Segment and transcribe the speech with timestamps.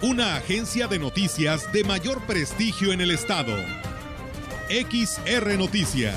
[0.00, 3.52] Una agencia de noticias de mayor prestigio en el estado.
[4.68, 6.14] XR Noticias.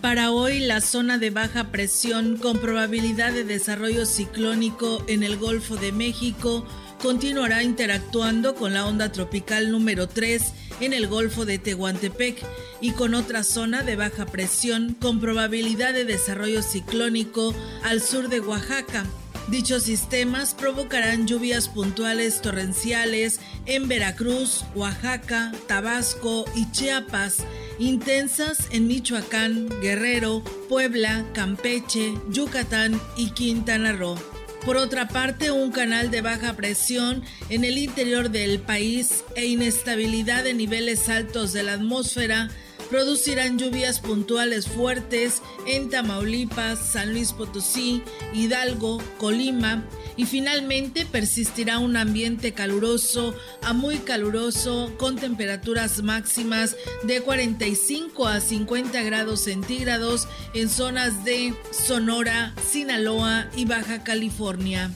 [0.00, 5.74] Para hoy, la zona de baja presión con probabilidad de desarrollo ciclónico en el Golfo
[5.74, 6.64] de México
[7.02, 12.42] continuará interactuando con la onda tropical número 3 en el Golfo de Tehuantepec
[12.80, 17.54] y con otra zona de baja presión con probabilidad de desarrollo ciclónico
[17.84, 19.04] al sur de Oaxaca.
[19.48, 27.38] Dichos sistemas provocarán lluvias puntuales torrenciales en Veracruz, Oaxaca, Tabasco y Chiapas,
[27.78, 34.39] intensas en Michoacán, Guerrero, Puebla, Campeche, Yucatán y Quintana Roo.
[34.64, 40.44] Por otra parte, un canal de baja presión en el interior del país e inestabilidad
[40.44, 42.50] de niveles altos de la atmósfera
[42.90, 48.02] producirán lluvias puntuales fuertes en Tamaulipas, San Luis Potosí,
[48.34, 49.86] Hidalgo, Colima
[50.20, 58.38] y finalmente persistirá un ambiente caluroso a muy caluroso con temperaturas máximas de 45 a
[58.38, 64.90] 50 grados centígrados en zonas de Sonora, Sinaloa y Baja California.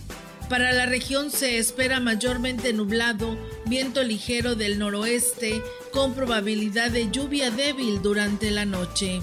[0.50, 7.50] Para la región se espera mayormente nublado, viento ligero del noroeste, con probabilidad de lluvia
[7.50, 9.22] débil durante la noche.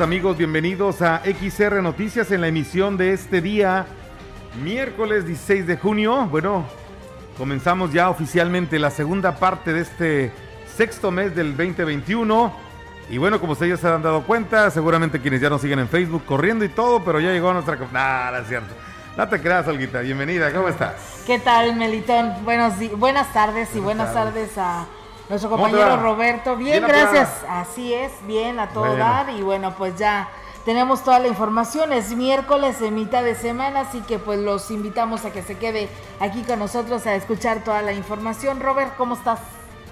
[0.00, 3.84] Amigos, bienvenidos a XR Noticias en la emisión de este día,
[4.62, 6.26] miércoles 16 de junio.
[6.30, 6.64] Bueno,
[7.36, 10.32] comenzamos ya oficialmente la segunda parte de este
[10.74, 12.50] sexto mes del 2021.
[13.10, 15.88] Y bueno, como ustedes ya se han dado cuenta, seguramente quienes ya nos siguen en
[15.88, 17.76] Facebook corriendo y todo, pero ya llegó nuestra...
[17.92, 18.72] Nada, es cierto.
[19.18, 20.00] No te creas, Olguita.
[20.00, 21.24] Bienvenida, ¿cómo estás?
[21.26, 22.42] ¿Qué tal, Melitón?
[22.44, 24.86] Buenos buenas tardes y buenas, tardes a
[25.30, 27.44] nuestro compañero Roberto, bien, gracias.
[27.48, 30.28] Así es, bien a todo dar y bueno, pues ya
[30.64, 31.92] tenemos toda la información.
[31.92, 35.88] Es miércoles de mitad de semana, así que pues los invitamos a que se quede
[36.18, 38.58] aquí con nosotros a escuchar toda la información.
[38.60, 39.38] Robert, ¿cómo estás?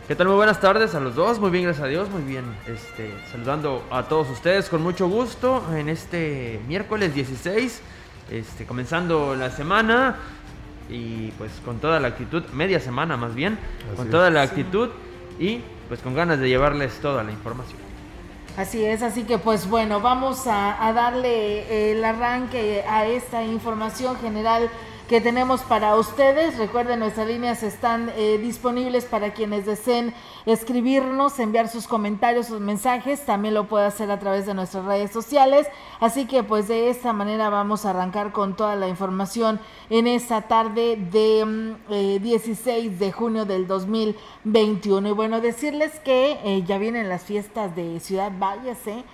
[0.09, 0.26] ¿Qué tal?
[0.26, 2.44] Muy buenas tardes a los dos, muy bien, gracias a Dios, muy bien.
[2.66, 7.81] Este, saludando a todos ustedes con mucho gusto en este miércoles 16,
[8.32, 10.16] este, comenzando la semana
[10.91, 13.56] y pues con toda la actitud, media semana más bien,
[13.97, 14.88] con toda la actitud
[15.38, 17.78] y pues con ganas de llevarles toda la información.
[18.56, 24.69] Así es, así que pues bueno, vamos a, darle el arranque a esta información general
[25.09, 26.59] que tenemos para ustedes.
[26.59, 30.13] Recuerden, nuestras líneas están eh, disponibles para quienes deseen
[30.45, 33.25] escribirnos, enviar sus comentarios, sus mensajes.
[33.25, 35.67] También lo puede hacer a través de nuestras redes sociales.
[35.99, 40.43] Así que pues de esta manera vamos a arrancar con toda la información en esta
[40.43, 45.09] tarde de 16 mm, eh, de junio del 2021.
[45.09, 49.05] Y bueno, decirles que eh, ya vienen las fiestas de Ciudad Valles, ¿eh?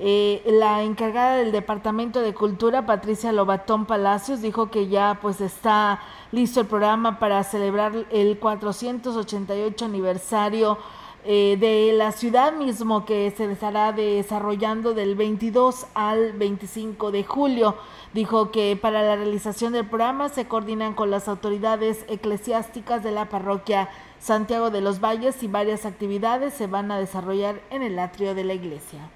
[0.00, 6.00] Eh, la encargada del Departamento de Cultura, Patricia Lobatón Palacios, dijo que ya pues está
[6.30, 10.78] listo el programa para celebrar el 488 aniversario
[11.24, 17.74] eh, de la ciudad mismo que se estará desarrollando del 22 al 25 de julio.
[18.14, 23.28] Dijo que para la realización del programa se coordinan con las autoridades eclesiásticas de la
[23.28, 23.88] parroquia
[24.20, 28.44] Santiago de los Valles y varias actividades se van a desarrollar en el atrio de
[28.44, 29.10] la iglesia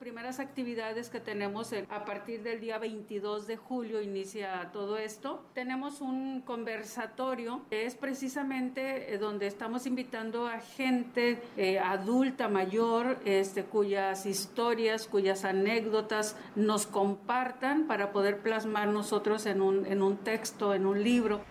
[0.00, 5.44] primeras actividades que tenemos a partir del día 22 de julio inicia todo esto.
[5.52, 13.18] Tenemos un conversatorio que es precisamente eh, donde estamos invitando a gente eh, adulta, mayor,
[13.26, 20.16] este, cuyas historias, cuyas anécdotas nos compartan para poder plasmar nosotros en un, en un
[20.16, 21.42] texto, en un libro.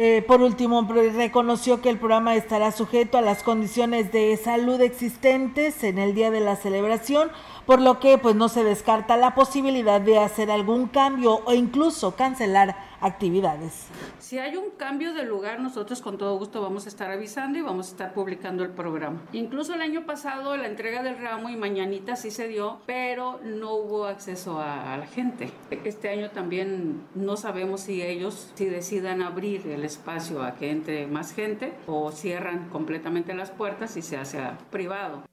[0.00, 0.86] Eh, por último,
[1.16, 6.30] reconoció que el programa estará sujeto a las condiciones de salud existentes en el día
[6.30, 7.32] de la celebración,
[7.68, 12.16] por lo que pues no se descarta la posibilidad de hacer algún cambio o incluso
[12.16, 13.88] cancelar actividades.
[14.20, 17.60] Si hay un cambio de lugar, nosotros con todo gusto vamos a estar avisando y
[17.60, 19.20] vamos a estar publicando el programa.
[19.34, 23.74] Incluso el año pasado la entrega del ramo y mañanita sí se dio, pero no
[23.74, 25.52] hubo acceso a, la gente.
[25.84, 31.06] Este año también no sabemos si ellos, si decidan abrir el espacio a que entre
[31.06, 34.40] más gente o cierran completamente las puertas y se hace
[34.70, 35.28] privado.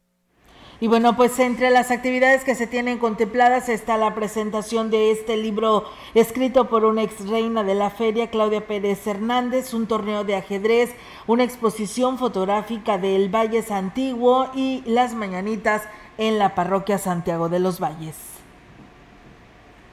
[0.81, 5.37] Y bueno, pues entre las actividades que se tienen contempladas está la presentación de este
[5.37, 10.35] libro escrito por una ex reina de la feria, Claudia Pérez Hernández, un torneo de
[10.35, 10.93] ajedrez,
[11.27, 15.83] una exposición fotográfica del Valles Antiguo y las mañanitas
[16.17, 18.17] en la parroquia Santiago de los Valles.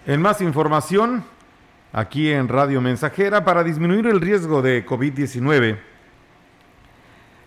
[0.05, 1.25] En más información,
[1.93, 5.79] aquí en Radio Mensajera, para disminuir el riesgo de COVID-19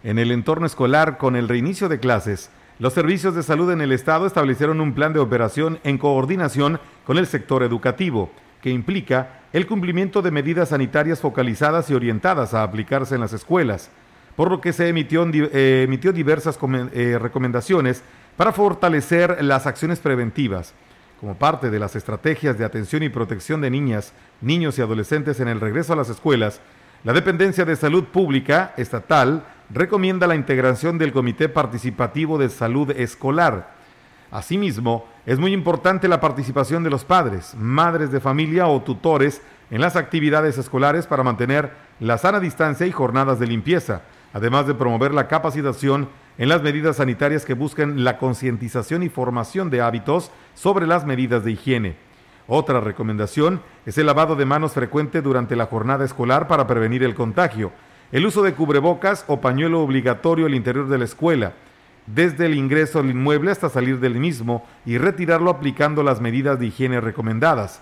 [0.05, 3.93] en el entorno escolar con el reinicio de clases, los servicios de salud en el
[3.93, 8.31] Estado establecieron un plan de operación en coordinación con el sector educativo,
[8.61, 13.91] que implica el cumplimiento de medidas sanitarias focalizadas y orientadas a aplicarse en las escuelas,
[14.35, 16.59] por lo que se emitió, eh, diversas
[16.91, 18.03] eh, recomendaciones
[18.35, 20.73] para fortalecer las acciones preventivas,
[21.21, 24.11] como parte de las estrategias de atención y protección de niñas,
[24.41, 26.59] niños y adolescentes en el regreso a las escuelas.
[27.05, 33.73] La Dependencia de Salud Pública Estatal recomienda la integración del Comité Participativo de Salud Escolar.
[34.31, 39.41] Asimismo, es muy importante la participación de los padres, madres de familia o tutores
[39.71, 44.01] en las actividades escolares para mantener la sana distancia y jornadas de limpieza,
[44.33, 49.69] además de promover la capacitación en las medidas sanitarias que busquen la concientización y formación
[49.69, 51.95] de hábitos sobre las medidas de higiene.
[52.47, 57.15] Otra recomendación es el lavado de manos frecuente durante la jornada escolar para prevenir el
[57.15, 57.71] contagio
[58.11, 61.53] el uso de cubrebocas o pañuelo obligatorio al interior de la escuela,
[62.05, 66.67] desde el ingreso al inmueble hasta salir del mismo y retirarlo aplicando las medidas de
[66.67, 67.81] higiene recomendadas.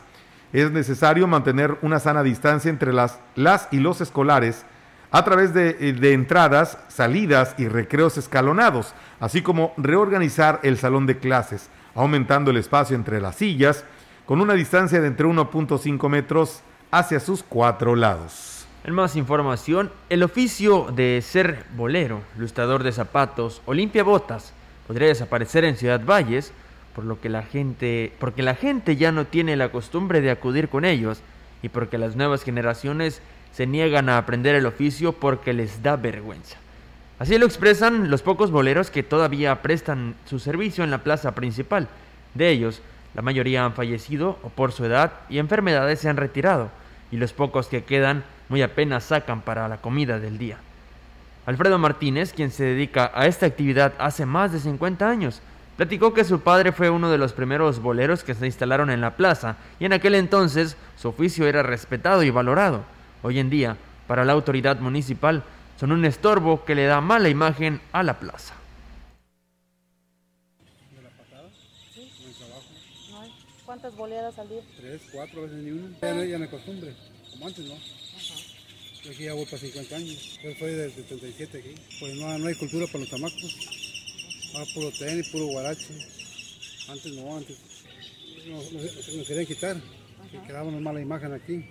[0.54, 4.66] Es necesario mantener una sana distancia entre las, las y los escolares
[5.12, 11.06] a través de, eh, de entradas, salidas y recreos escalonados, así como reorganizar el salón
[11.06, 13.84] de clases, aumentando el espacio entre las sillas
[14.26, 16.62] con una distancia de entre 1.5 metros
[16.92, 18.53] hacia sus cuatro lados.
[18.86, 24.52] En más información, el oficio de ser bolero, lustrador de zapatos o limpia botas
[24.88, 26.52] podría desaparecer en Ciudad Valles,
[26.94, 30.68] por lo que la gente, porque la gente ya no tiene la costumbre de acudir
[30.68, 31.22] con ellos
[31.62, 33.22] y porque las nuevas generaciones
[33.54, 36.58] se niegan a aprender el oficio porque les da vergüenza.
[37.20, 41.88] Así lo expresan los pocos boleros que todavía prestan su servicio en la plaza principal.
[42.34, 42.82] De ellos,
[43.14, 46.70] la mayoría han fallecido o por su edad y enfermedades se han retirado,
[47.12, 50.58] y los pocos que quedan muy apenas sacan para la comida del día.
[51.46, 55.42] Alfredo Martínez, quien se dedica a esta actividad hace más de 50 años,
[55.76, 59.18] platicó que su padre fue uno de los primeros boleros que se instalaron en la
[59.18, 62.84] plaza y en aquel entonces su oficio era respetado y valorado.
[63.24, 63.76] Hoy en día,
[64.08, 65.44] para la autoridad municipal,
[65.80, 68.54] son un estorbo que le da mala imagen a la plaza.
[73.66, 74.62] ¿Cuántas boleadas al día?
[74.78, 75.96] Tres, cuatro veces ni uno.
[76.02, 76.94] Ya, ya me acostumbre,
[77.32, 78.03] como antes no.
[79.04, 80.40] Yo aquí ya voy para 50 años.
[80.42, 81.76] Yo soy del 77 aquí.
[82.00, 83.60] Pues no, no hay cultura para los tamacos.
[84.56, 85.94] Va puro tenis, puro guarache.
[86.90, 87.58] Antes no, antes
[88.48, 89.76] nos, querían quitar.
[90.32, 91.66] Que quedaba una mala imagen aquí.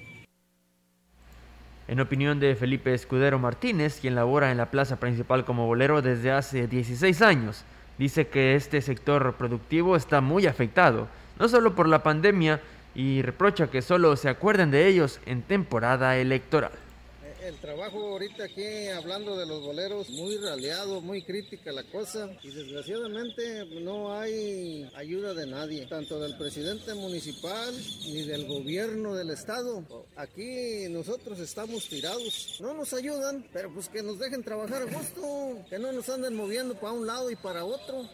[1.89, 6.33] En opinión de Felipe Escudero Martínez, quien labora en la plaza principal como bolero desde
[6.33, 7.65] hace 16 años,
[7.99, 11.09] dice que este sector productivo está muy afectado,
[11.39, 12.61] no solo por la pandemia,
[12.95, 16.73] y reprocha que solo se acuerden de ellos en temporada electoral
[17.45, 22.51] el trabajo ahorita aquí hablando de los boleros muy raleado, muy crítica la cosa y
[22.51, 29.85] desgraciadamente no hay ayuda de nadie, tanto del presidente municipal ni del gobierno del estado.
[30.17, 35.65] Aquí nosotros estamos tirados, no nos ayudan, pero pues que nos dejen trabajar a gusto,
[35.69, 38.09] que no nos anden moviendo para un lado y para otro.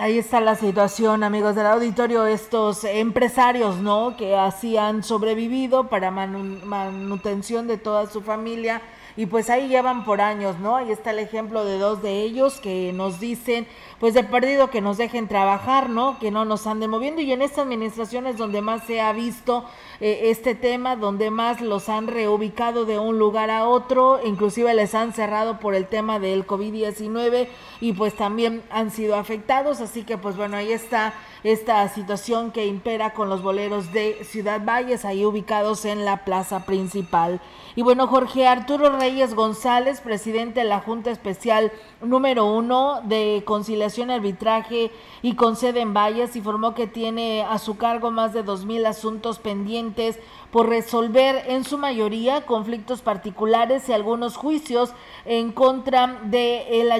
[0.00, 4.16] Ahí está la situación, amigos del auditorio, estos empresarios, ¿no?
[4.16, 8.80] Que así han sobrevivido para manutención de toda su familia
[9.14, 10.76] y pues ahí llevan por años, ¿no?
[10.76, 13.66] Ahí está el ejemplo de dos de ellos que nos dicen,
[14.00, 16.18] pues de perdido que nos dejen trabajar, ¿no?
[16.18, 19.66] Que no nos anden moviendo y en esta administración es donde más se ha visto
[20.00, 24.94] eh, este tema, donde más los han reubicado de un lugar a otro, inclusive les
[24.94, 27.48] han cerrado por el tema del COVID-19
[27.82, 31.12] y pues también han sido afectados, así que pues bueno, ahí está
[31.44, 36.64] esta situación que impera con los boleros de Ciudad Valles, ahí ubicados en la plaza
[36.66, 37.40] principal.
[37.76, 43.89] Y bueno, Jorge Arturo Reyes González, presidente de la Junta Especial número uno de conciliación,
[44.10, 44.90] arbitraje
[45.22, 48.86] y con sede en Valles, informó que tiene a su cargo más de dos mil
[48.86, 50.18] asuntos pendientes
[50.50, 54.92] por resolver en su mayoría conflictos particulares y algunos juicios
[55.24, 56.90] en contra de, el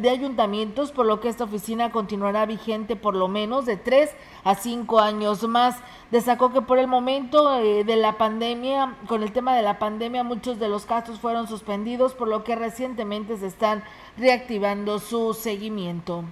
[0.00, 4.10] de ayuntamientos, por lo que esta oficina continuará vigente por lo menos de tres
[4.44, 5.76] a cinco años más.
[6.10, 10.22] Destacó que por el momento eh, de la pandemia, con el tema de la pandemia,
[10.22, 13.82] muchos de los casos fueron suspendidos, por lo que recientemente se están
[14.16, 16.24] reactivando su seguimiento.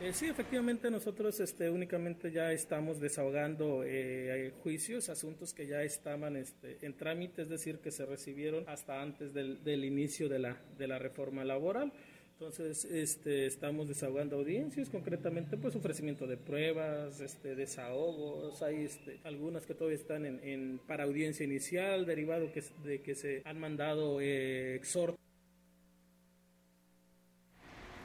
[0.00, 6.36] Eh, sí, efectivamente nosotros este, únicamente ya estamos desahogando eh, juicios, asuntos que ya estaban
[6.36, 10.56] este, en trámite, es decir, que se recibieron hasta antes del, del inicio de la,
[10.78, 11.92] de la reforma laboral.
[12.32, 19.66] Entonces, este, estamos desahogando audiencias, concretamente, pues ofrecimiento de pruebas, este, desahogos, hay este, algunas
[19.66, 24.22] que todavía están en, en para audiencia inicial, derivado que, de que se han mandado
[24.22, 25.20] eh, exhortos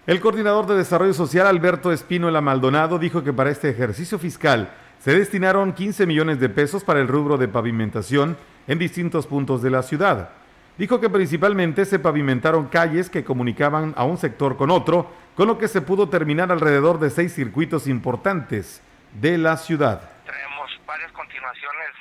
[0.08, 4.70] el coordinador de Desarrollo Social, Alberto Espínola Maldonado, dijo que para este ejercicio fiscal
[5.00, 9.72] se destinaron 15 millones de pesos para el rubro de pavimentación en distintos puntos de
[9.72, 10.30] la ciudad.
[10.78, 15.58] Dijo que principalmente se pavimentaron calles que comunicaban a un sector con otro, con lo
[15.58, 18.84] que se pudo terminar alrededor de seis circuitos importantes
[19.20, 20.02] de la ciudad.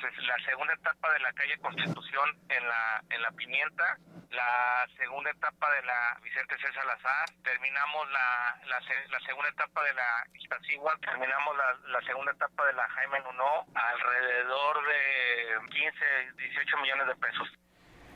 [0.05, 3.97] La segunda etapa de la calle Constitución en la, en la Pimienta,
[4.29, 10.27] la segunda etapa de la Vicente César Salazar, terminamos la, la, segunda etapa de la
[10.37, 17.07] Iztaccíhuatl, terminamos la, la, segunda etapa de la Jaime Nuno, alrededor de 15, 18 millones
[17.07, 17.47] de pesos.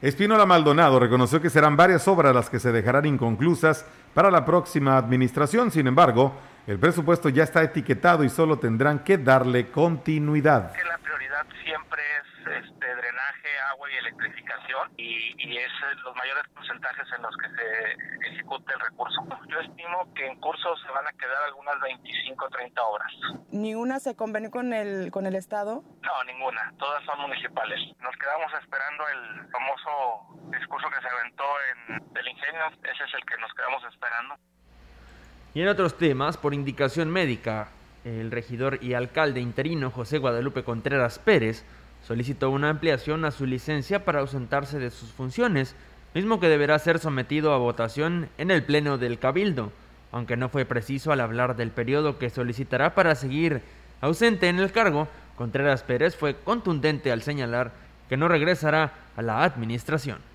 [0.01, 4.95] Espínola Maldonado reconoció que serán varias obras las que se dejarán inconclusas para la próxima
[4.95, 5.71] administración.
[5.71, 10.71] Sin embargo, el presupuesto ya está etiquetado y solo tendrán que darle continuidad.
[10.85, 10.99] la
[11.43, 15.71] prioridad siempre es este, drenaje, agua y electrificación y, y es
[16.03, 19.21] los mayores porcentajes en los que se ejecute el recurso.
[19.47, 23.11] Yo estimo que en curso se van a quedar algunas 25 o 30 obras.
[23.51, 25.83] ¿Ni una se convenió con el, con el Estado?
[26.01, 26.73] No, ninguna.
[26.77, 27.79] Todas son municipales.
[27.99, 32.61] Nos quedamos esperando el famoso discurso que se aventó en del ingenio.
[32.83, 34.35] Ese es el que nos quedamos esperando.
[35.53, 37.69] Y en otros temas, por indicación médica,
[38.03, 41.63] el regidor y alcalde interino José Guadalupe Contreras Pérez
[42.05, 45.75] solicitó una ampliación a su licencia para ausentarse de sus funciones,
[46.13, 49.71] mismo que deberá ser sometido a votación en el Pleno del Cabildo,
[50.11, 53.61] aunque no fue preciso al hablar del periodo que solicitará para seguir
[54.01, 57.71] ausente en el cargo, Contreras Pérez fue contundente al señalar
[58.07, 60.28] que no regresará a la administración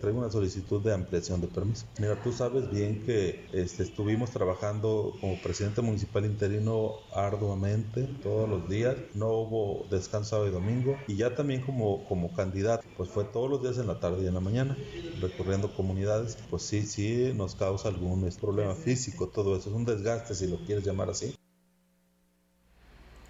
[0.00, 1.86] traigo una solicitud de ampliación de permiso.
[1.98, 8.68] Mira, tú sabes bien que este, estuvimos trabajando como presidente municipal interino arduamente todos los
[8.68, 13.24] días, no hubo descanso sábado y domingo y ya también como, como candidato, pues fue
[13.24, 14.76] todos los días en la tarde y en la mañana,
[15.20, 20.34] recorriendo comunidades, pues sí, sí nos causa algún problema físico, todo eso es un desgaste
[20.34, 21.34] si lo quieres llamar así.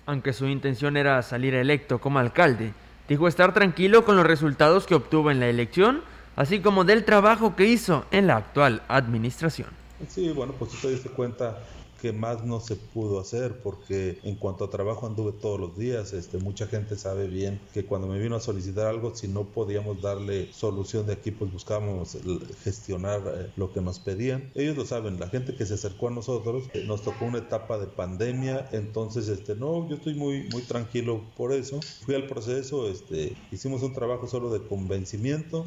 [0.07, 2.73] Aunque su intención era salir electo como alcalde,
[3.09, 6.03] dijo estar tranquilo con los resultados que obtuvo en la elección
[6.37, 9.69] así como del trabajo que hizo en la actual administración.
[10.09, 11.59] Sí, bueno, pues tú te diste cuenta
[12.01, 16.13] que más no se pudo hacer porque en cuanto a trabajo anduve todos los días
[16.13, 20.03] este mucha gente sabe bien que cuando me vino a solicitar algo si no podíamos
[20.03, 22.19] darle solución de aquí pues buscábamos
[22.63, 24.51] gestionar eh, lo que nos pedían.
[24.55, 27.79] Ellos lo saben la gente que se acercó a nosotros eh, nos tocó una etapa
[27.79, 31.81] de pandemia entonces este no yo estoy muy muy tranquilo por eso.
[32.05, 35.67] Fui al proceso este hicimos un trabajo solo de convencimiento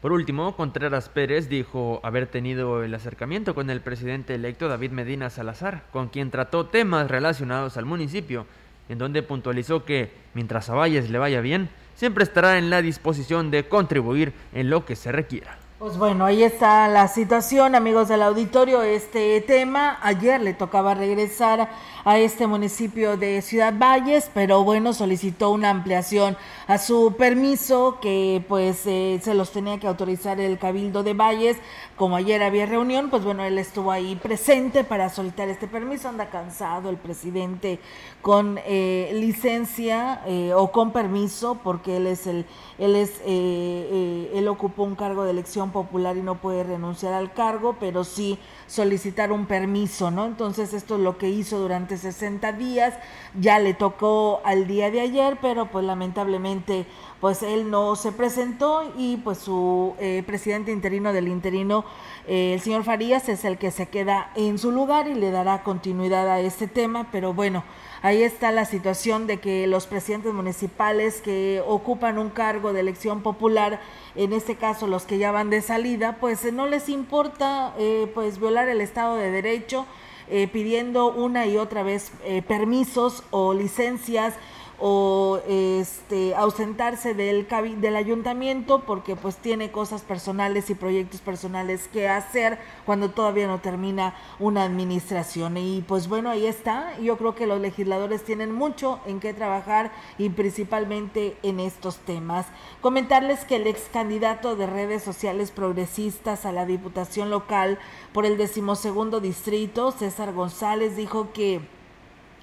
[0.00, 5.28] por último, Contreras Pérez dijo haber tenido el acercamiento con el presidente electo David Medina
[5.28, 8.46] Salazar, con quien trató temas relacionados al municipio,
[8.88, 13.50] en donde puntualizó que, mientras a Valles le vaya bien, siempre estará en la disposición
[13.50, 15.58] de contribuir en lo que se requiera.
[15.80, 19.98] Pues bueno, ahí está la situación, amigos del auditorio, este tema.
[20.02, 21.70] Ayer le tocaba regresar
[22.04, 28.44] a este municipio de Ciudad Valles, pero bueno, solicitó una ampliación a su permiso que
[28.48, 31.56] pues eh, se los tenía que autorizar el Cabildo de Valles.
[31.96, 36.08] Como ayer había reunión, pues bueno, él estuvo ahí presente para solicitar este permiso.
[36.08, 37.78] Anda cansado el presidente
[38.22, 42.46] con eh, licencia eh, o con permiso porque él es el
[42.78, 47.76] él es él ocupó un cargo de elección popular y no puede renunciar al cargo,
[47.78, 50.24] pero sí solicitar un permiso, ¿no?
[50.24, 52.94] Entonces esto es lo que hizo durante 60 días,
[53.38, 56.86] ya le tocó al día de ayer, pero pues lamentablemente
[57.20, 61.84] pues él no se presentó y pues su eh, presidente interino del interino,
[62.26, 65.62] eh, el señor Farías, es el que se queda en su lugar y le dará
[65.62, 67.62] continuidad a este tema, pero bueno,
[68.02, 73.22] ahí está la situación de que los presidentes municipales que ocupan un cargo de elección
[73.22, 73.80] popular,
[74.14, 78.38] en este caso los que ya van de salida, pues no les importa eh, pues
[78.38, 79.86] violar el Estado de Derecho,
[80.28, 84.34] eh, pidiendo una y otra vez eh, permisos o licencias
[84.80, 87.46] o este ausentarse del
[87.80, 93.60] del ayuntamiento porque pues tiene cosas personales y proyectos personales que hacer cuando todavía no
[93.60, 95.56] termina una administración.
[95.56, 96.98] Y pues bueno ahí está.
[96.98, 102.46] Yo creo que los legisladores tienen mucho en qué trabajar y principalmente en estos temas.
[102.80, 107.78] Comentarles que el ex candidato de redes sociales progresistas a la diputación local
[108.12, 111.60] por el decimosegundo distrito César González dijo que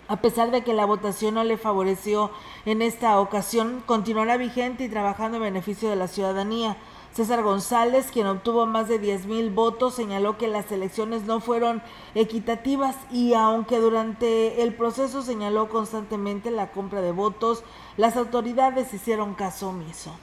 [0.08, 2.32] a pesar de que la votación no le favoreció
[2.66, 6.78] en esta ocasión, continuará vigente y trabajando en beneficio de la ciudadanía.
[7.14, 11.82] César González, quien obtuvo más de 10 mil votos, señaló que las elecciones no fueron
[12.14, 17.64] equitativas y aunque durante el proceso señaló constantemente la compra de votos,
[17.98, 20.16] las autoridades hicieron caso omiso.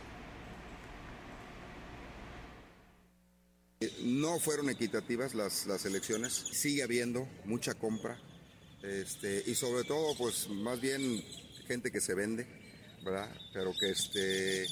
[4.03, 8.19] No fueron equitativas las, las elecciones, sigue habiendo mucha compra,
[8.85, 11.25] este, y sobre todo, pues más bien
[11.67, 12.47] gente que se vende,
[13.03, 13.29] ¿verdad?
[13.53, 14.67] Pero que, este,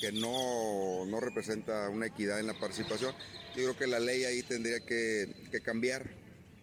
[0.00, 3.12] que no, no representa una equidad en la participación.
[3.56, 5.28] Yo creo que la ley ahí tendría que,
[5.64, 6.08] cambiar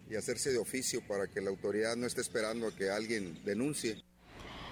[0.10, 4.02] y hacerse de oficio para que la autoridad no esté esperando a que alguien denuncie.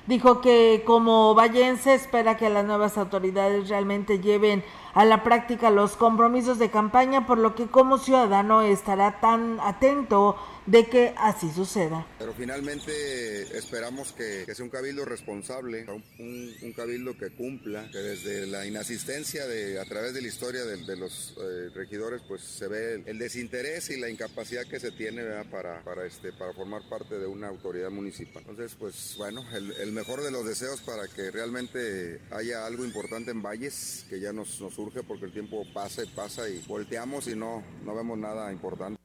[0.07, 5.95] Dijo que como vallense espera que las nuevas autoridades realmente lleven a la práctica los
[5.95, 12.05] compromisos de campaña, por lo que como ciudadano estará tan atento de que así suceda.
[12.19, 15.85] Pero finalmente esperamos que, sea un cabildo responsable,
[16.19, 20.95] un, cabildo que cumpla, que desde la inasistencia de, a través de la historia de,
[20.95, 25.83] los eh, regidores, pues se ve el, desinterés y la incapacidad que se tiene Para,
[25.83, 28.43] para, este, para formar parte de una autoridad municipal.
[28.47, 33.41] Entonces, pues bueno, el, mejor de los deseos para que realmente haya algo importante en
[33.41, 34.77] Valles, que ya nos, nos
[35.07, 38.99] porque el tiempo pasa y pasa y volteamos y no vemos nada importante.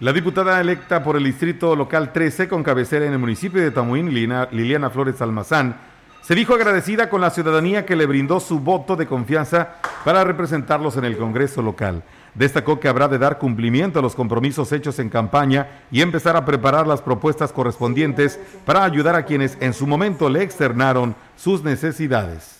[0.00, 4.14] La diputada electa por el Distrito Local 13 con cabecera en el municipio de Tamuín,
[4.14, 5.76] Liliana Flores Almazán,
[6.22, 10.96] se dijo agradecida con la ciudadanía que le brindó su voto de confianza para representarlos
[10.96, 12.04] en el Congreso local.
[12.34, 16.44] Destacó que habrá de dar cumplimiento a los compromisos hechos en campaña y empezar a
[16.44, 22.57] preparar las propuestas correspondientes para ayudar a quienes en su momento le externaron sus necesidades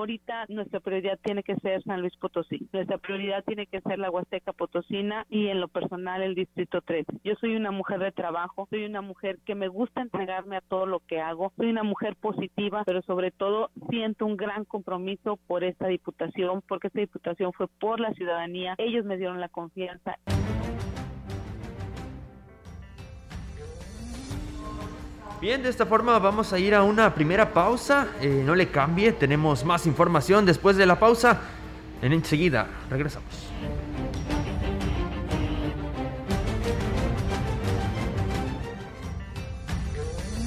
[0.00, 2.68] ahorita nuestra prioridad tiene que ser San Luis Potosí.
[2.72, 7.06] Nuestra prioridad tiene que ser la Huasteca Potosina y en lo personal el Distrito 3.
[7.24, 10.86] Yo soy una mujer de trabajo, soy una mujer que me gusta entregarme a todo
[10.86, 15.64] lo que hago, soy una mujer positiva, pero sobre todo siento un gran compromiso por
[15.64, 20.16] esta diputación, porque esta diputación fue por la ciudadanía, ellos me dieron la confianza.
[25.40, 28.08] Bien, de esta forma vamos a ir a una primera pausa.
[28.20, 31.40] Eh, no le cambie, tenemos más información después de la pausa.
[32.02, 33.30] En enseguida, regresamos.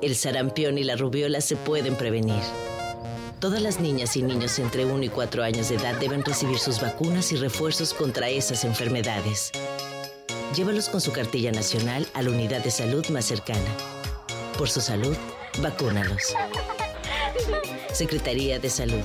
[0.00, 2.44] El sarampión y la rubiola se pueden prevenir.
[3.40, 6.80] Todas las niñas y niños entre 1 y 4 años de edad deben recibir sus
[6.80, 9.50] vacunas y refuerzos contra esas enfermedades.
[10.54, 13.76] Llévalos con su cartilla nacional a la unidad de salud más cercana.
[14.58, 15.16] Por su salud,
[15.62, 16.34] vacúnalos.
[17.92, 19.02] Secretaría de Salud.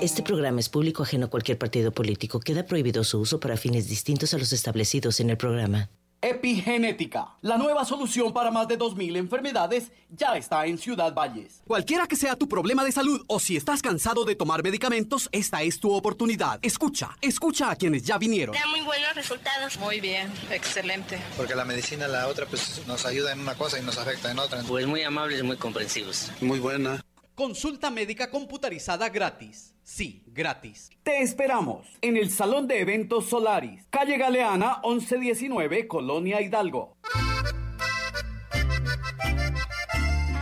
[0.00, 2.40] Este programa es público ajeno a cualquier partido político.
[2.40, 5.90] Queda prohibido su uso para fines distintos a los establecidos en el programa.
[6.22, 11.62] Epigenética, la nueva solución para más de 2.000 enfermedades, ya está en Ciudad Valles.
[11.66, 15.62] Cualquiera que sea tu problema de salud o si estás cansado de tomar medicamentos, esta
[15.62, 16.58] es tu oportunidad.
[16.62, 18.54] Escucha, escucha a quienes ya vinieron.
[18.54, 19.78] Da muy buenos resultados.
[19.78, 21.18] Muy bien, excelente.
[21.36, 24.38] Porque la medicina, la otra, pues nos ayuda en una cosa y nos afecta en
[24.38, 24.62] otra.
[24.62, 26.32] Pues muy amables, muy comprensivos.
[26.40, 27.04] Muy buena.
[27.36, 29.74] Consulta médica computarizada gratis.
[29.82, 30.88] Sí, gratis.
[31.02, 36.96] Te esperamos en el Salón de Eventos Solaris, calle Galeana 1119, Colonia Hidalgo.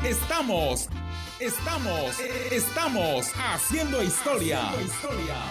[0.05, 0.89] Estamos,
[1.41, 2.21] estamos,
[2.53, 4.61] estamos haciendo historia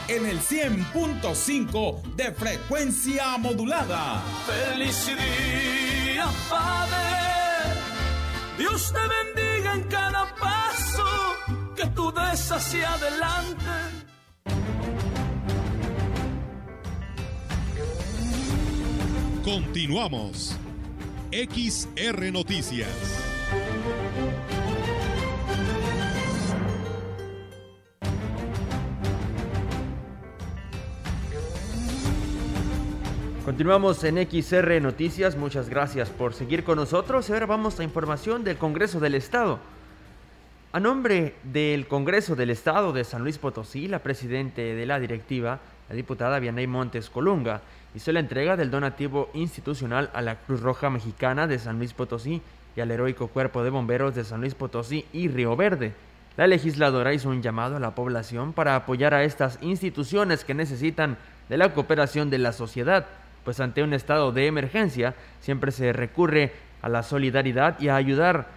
[0.08, 4.24] en el 100.5 de frecuencia modulada.
[4.48, 7.04] Feliz día, Padre.
[8.58, 10.13] Dios te bendiga en cada
[11.94, 13.66] que tú des hacia adelante.
[19.44, 20.58] Continuamos.
[21.32, 22.90] XR Noticias.
[33.46, 37.30] Continuamos en XR Noticias, muchas gracias por seguir con nosotros.
[37.30, 39.60] Ahora vamos a información del Congreso del Estado.
[40.76, 45.60] A nombre del Congreso del Estado de San Luis Potosí, la presidente de la directiva,
[45.88, 47.62] la diputada Vianey Montes Colunga,
[47.94, 52.42] hizo la entrega del donativo institucional a la Cruz Roja Mexicana de San Luis Potosí
[52.76, 55.94] y al heroico Cuerpo de Bomberos de San Luis Potosí y Río Verde.
[56.38, 61.18] La legisladora hizo un llamado a la población para apoyar a estas instituciones que necesitan
[61.50, 63.06] de la cooperación de la sociedad,
[63.46, 68.48] pues ante un estado de emergencia siempre se recurre a la solidaridad y a ayudar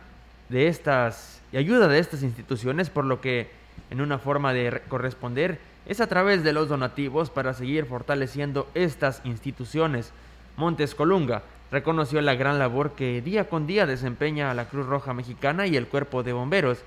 [0.48, 3.48] de estas y ayuda de estas instituciones, por lo que
[3.88, 9.22] en una forma de corresponder es a través de los donativos para seguir fortaleciendo estas
[9.24, 10.12] instituciones.
[10.58, 15.66] Montes Colunga reconoció la gran labor que día con día desempeña la Cruz Roja Mexicana
[15.66, 16.80] y el Cuerpo de Bomberos,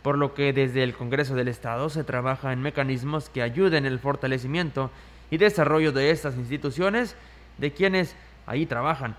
[0.00, 3.98] por lo que desde el Congreso del Estado se trabaja en mecanismos que ayuden el
[3.98, 4.90] fortalecimiento
[5.30, 7.14] y desarrollo de estas instituciones
[7.58, 8.16] de quienes
[8.46, 9.16] ahí trabajan.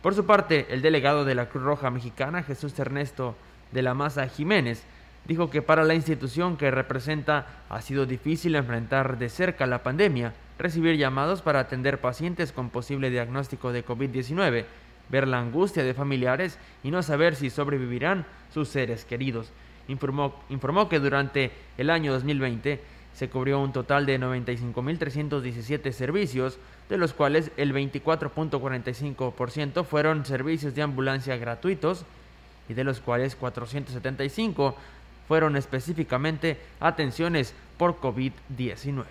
[0.00, 3.34] Por su parte, el delegado de la Cruz Roja Mexicana, Jesús Ernesto
[3.72, 4.84] de la Maza Jiménez,
[5.26, 10.32] dijo que para la institución que representa ha sido difícil enfrentar de cerca la pandemia,
[10.58, 14.64] recibir llamados para atender pacientes con posible diagnóstico de COVID-19,
[15.10, 19.52] ver la angustia de familiares y no saber si sobrevivirán sus seres queridos.
[19.86, 22.80] Informó, informó que durante el año 2020
[23.14, 30.82] se cubrió un total de 95.317 servicios, de los cuales el 24.45% fueron servicios de
[30.82, 32.04] ambulancia gratuitos
[32.68, 34.74] y de los cuales 475
[35.26, 39.04] fueron específicamente atenciones por COVID-19.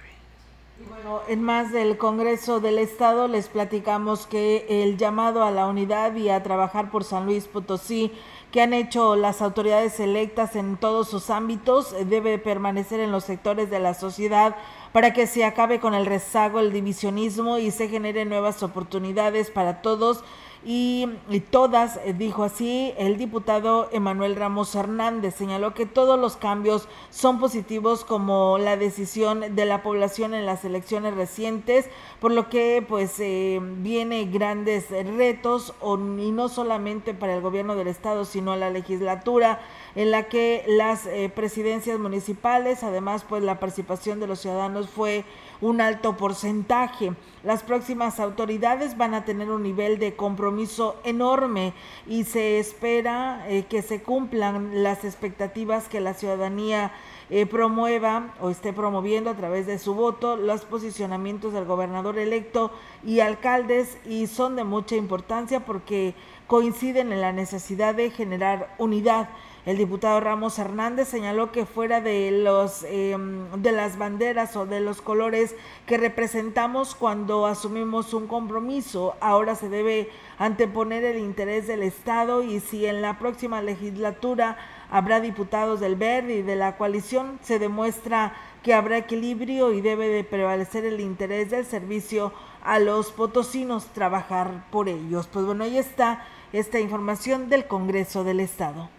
[0.89, 6.15] Bueno, en más del Congreso del Estado les platicamos que el llamado a la unidad
[6.15, 8.11] y a trabajar por San Luis Potosí
[8.51, 13.23] que han hecho las autoridades electas en todos sus ámbitos eh, debe permanecer en los
[13.23, 14.55] sectores de la sociedad
[14.93, 19.81] para que se acabe con el rezago, el divisionismo y se generen nuevas oportunidades para
[19.81, 20.23] todos
[20.63, 21.07] y,
[21.51, 25.35] todas, eh, dijo así el diputado Emanuel Ramos Hernández.
[25.35, 30.65] Señaló que todos los cambios son positivos como la decisión de la población en las
[30.65, 31.89] elecciones recientes,
[32.19, 37.87] por lo que pues eh, viene grandes retos y no solamente para el gobierno del
[37.87, 39.59] estado, sino la legislatura
[39.95, 45.25] en la que las eh, presidencias municipales, además pues la participación de los ciudadanos fue
[45.61, 47.13] un alto porcentaje.
[47.43, 51.73] Las próximas autoridades van a tener un nivel de compromiso enorme
[52.05, 56.91] y se espera eh, que se cumplan las expectativas que la ciudadanía
[57.29, 62.71] eh, promueva o esté promoviendo a través de su voto los posicionamientos del gobernador electo
[63.03, 66.15] y alcaldes y son de mucha importancia porque
[66.47, 69.29] coinciden en la necesidad de generar unidad
[69.67, 73.17] El diputado Ramos Hernández señaló que fuera de los eh,
[73.57, 79.67] de las banderas o de los colores que representamos cuando asumimos un compromiso, ahora se
[79.67, 84.55] debe anteponer el interés del Estado y si en la próxima legislatura
[84.89, 90.07] habrá diputados del Verde y de la coalición, se demuestra que habrá equilibrio y debe
[90.07, 92.31] de prevalecer el interés del servicio
[92.63, 95.27] a los potosinos, trabajar por ellos.
[95.27, 98.96] Pues bueno, ahí está esta información del Congreso del Estado.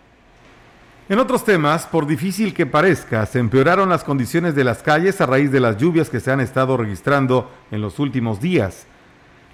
[1.11, 5.27] En otros temas, por difícil que parezca, se empeoraron las condiciones de las calles a
[5.27, 8.87] raíz de las lluvias que se han estado registrando en los últimos días.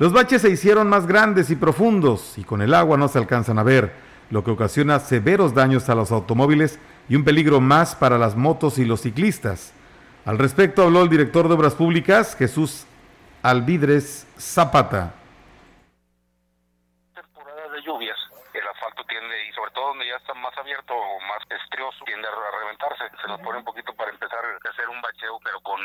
[0.00, 3.60] Los baches se hicieron más grandes y profundos y con el agua no se alcanzan
[3.60, 3.92] a ver,
[4.30, 8.78] lo que ocasiona severos daños a los automóviles y un peligro más para las motos
[8.78, 9.72] y los ciclistas.
[10.24, 12.84] Al respecto habló el director de Obras Públicas, Jesús
[13.42, 15.14] Alvidres Zapata.
[17.14, 18.18] de lluvias,
[18.54, 22.28] el asfalto tiende, y sobre todo donde ya está más abierto o más estrioso, tiende
[22.28, 23.10] a reventarse.
[23.20, 25.80] Se nos pone un poquito para empezar a hacer un bacheo, pero con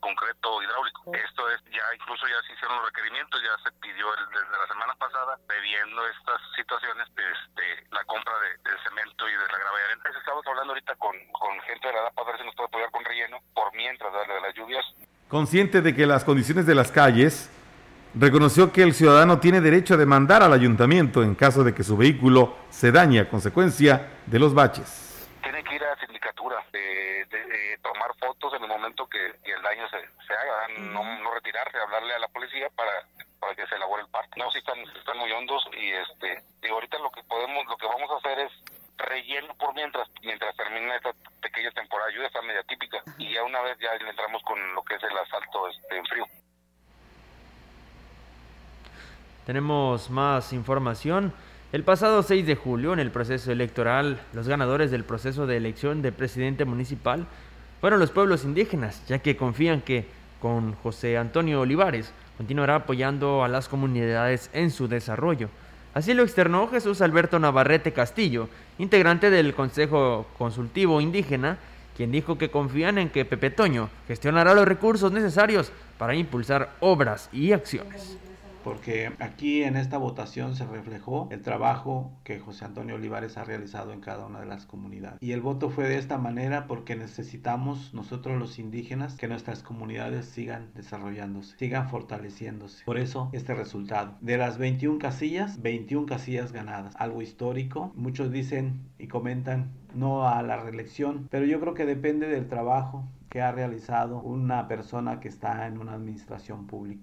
[0.00, 1.12] concreto hidráulico.
[1.12, 4.66] Esto es, ya incluso ya se hicieron los requerimientos, ya se pidió el- desde la
[4.68, 9.78] semana pasada, previendo estas situaciones, este, la compra de, de cemento y de la grava
[9.78, 10.02] de arena.
[10.16, 12.90] Estamos hablando ahorita con, con gente de la DAP a ver si nos puede apoyar
[12.90, 14.84] con relleno, por mientras de las lluvias.
[15.28, 17.50] Consciente de que las condiciones de las calles,
[18.18, 21.96] reconoció que el ciudadano tiene derecho a demandar al ayuntamiento en caso de que su
[21.96, 25.00] vehículo se dañe a consecuencia de los baches.
[25.42, 26.78] tiene que ir a la sindicatura, de,
[27.30, 31.02] de- de tomar fotos en el momento que, que el daño se, se haga, no,
[31.22, 32.92] no retirarse, hablarle a la policía para,
[33.40, 34.38] para que se elabore el parte.
[34.38, 37.86] No, sí están, están muy hondos y este, y ahorita lo que podemos, lo que
[37.86, 38.52] vamos a hacer es
[38.96, 41.10] relleno por mientras, mientras termina esta
[41.42, 44.56] pequeña temporada de lluvia, está media típica, y ya una vez ya le entramos con
[44.74, 46.24] lo que es el asfalto este, en frío.
[49.46, 51.32] Tenemos más información.
[51.72, 56.00] El pasado 6 de julio, en el proceso electoral, los ganadores del proceso de elección
[56.00, 57.26] de presidente municipal
[57.82, 60.06] fueron los pueblos indígenas, ya que confían que
[60.40, 65.50] con José Antonio Olivares continuará apoyando a las comunidades en su desarrollo.
[65.92, 71.58] Así lo externó Jesús Alberto Navarrete Castillo, integrante del Consejo Consultivo Indígena,
[71.98, 77.28] quien dijo que confían en que Pepe Toño gestionará los recursos necesarios para impulsar obras
[77.30, 78.16] y acciones.
[78.64, 83.92] Porque aquí en esta votación se reflejó el trabajo que José Antonio Olivares ha realizado
[83.92, 85.18] en cada una de las comunidades.
[85.20, 90.24] Y el voto fue de esta manera porque necesitamos nosotros los indígenas que nuestras comunidades
[90.24, 92.84] sigan desarrollándose, sigan fortaleciéndose.
[92.84, 94.16] Por eso este resultado.
[94.22, 96.94] De las 21 casillas, 21 casillas ganadas.
[96.96, 97.92] Algo histórico.
[97.94, 103.04] Muchos dicen y comentan no a la reelección, pero yo creo que depende del trabajo
[103.28, 107.02] que ha realizado una persona que está en una administración pública.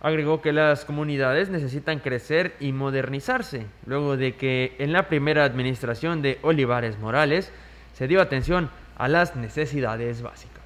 [0.00, 6.22] Agregó que las comunidades necesitan crecer y modernizarse, luego de que en la primera administración
[6.22, 7.50] de Olivares Morales
[7.94, 10.62] se dio atención a las necesidades básicas.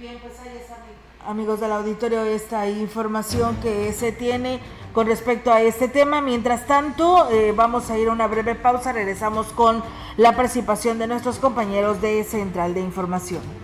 [0.00, 0.78] Bien, pues ahí está,
[1.26, 4.60] amigos del auditorio, esta información que se tiene
[4.94, 6.22] con respecto a este tema.
[6.22, 8.92] Mientras tanto, eh, vamos a ir a una breve pausa.
[8.92, 9.82] Regresamos con
[10.16, 13.63] la participación de nuestros compañeros de Central de Información.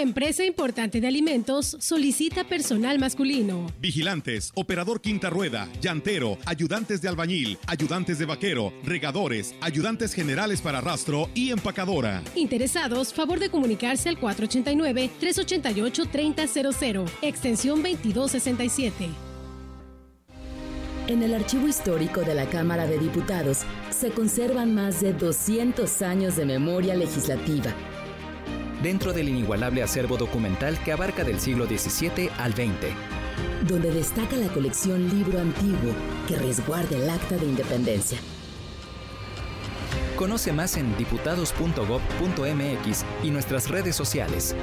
[0.00, 3.70] Empresa importante de alimentos solicita personal masculino.
[3.78, 10.80] Vigilantes, operador quinta rueda, llantero, ayudantes de albañil, ayudantes de vaquero, regadores, ayudantes generales para
[10.80, 12.24] rastro y empacadora.
[12.34, 19.10] Interesados, favor de comunicarse al 489-388-3000, extensión 2267.
[21.06, 26.34] En el archivo histórico de la Cámara de Diputados se conservan más de 200 años
[26.34, 27.72] de memoria legislativa.
[28.84, 32.92] Dentro del inigualable acervo documental que abarca del siglo XVII al XX.
[33.66, 35.94] Donde destaca la colección Libro Antiguo
[36.28, 38.18] que resguarda el Acta de Independencia.
[40.16, 44.54] Conoce más en diputados.gov.mx y nuestras redes sociales.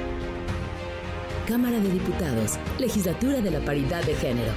[1.48, 4.52] Cámara de Diputados, Legislatura de la Paridad de Género.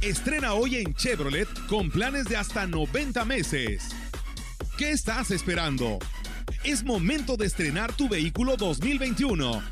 [0.00, 3.90] Estrena hoy en Chevrolet con planes de hasta 90 meses.
[4.76, 5.98] ¿Qué estás esperando?
[6.64, 9.62] Es momento de estrenar tu vehículo 2021.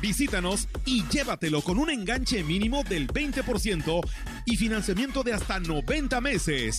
[0.00, 4.00] Visítanos y llévatelo con un enganche mínimo del 20%
[4.46, 6.78] y financiamiento de hasta 90 meses.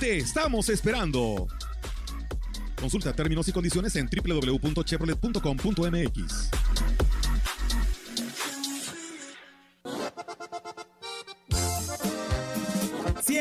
[0.00, 1.46] Te estamos esperando.
[2.80, 6.50] Consulta términos y condiciones en www.chevrolet.com.mx.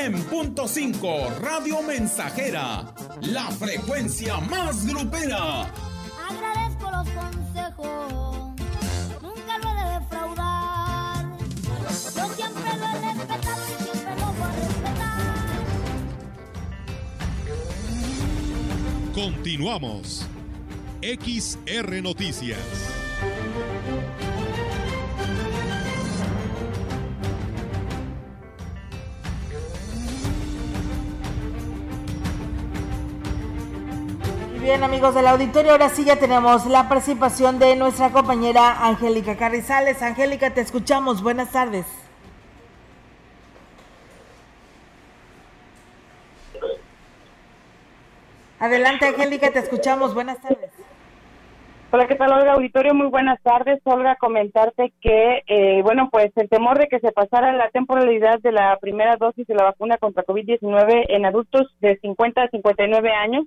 [0.08, 2.94] 100.5 Radio Mensajera,
[3.24, 5.64] la frecuencia más grupera.
[6.30, 8.54] Agradezco los consejos,
[9.22, 11.26] nunca lo he de defraudar.
[12.16, 15.28] Yo siempre lo he respetado y siempre lo voy a respetar.
[19.14, 20.26] Continuamos.
[21.02, 22.60] XR Noticias.
[34.68, 40.02] Bien amigos del auditorio, ahora sí ya tenemos la participación de nuestra compañera Angélica Carrizales.
[40.02, 41.24] Angélica, te escuchamos.
[41.24, 41.86] Buenas tardes.
[48.60, 50.14] Adelante Angélica, te escuchamos.
[50.14, 50.70] Buenas tardes.
[51.90, 52.52] Hola, ¿qué tal, Olga?
[52.52, 53.80] Auditorio, muy buenas tardes.
[53.86, 58.52] Olga, comentarte que, eh, bueno, pues el temor de que se pasara la temporalidad de
[58.52, 63.46] la primera dosis de la vacuna contra COVID-19 en adultos de 50 a 59 años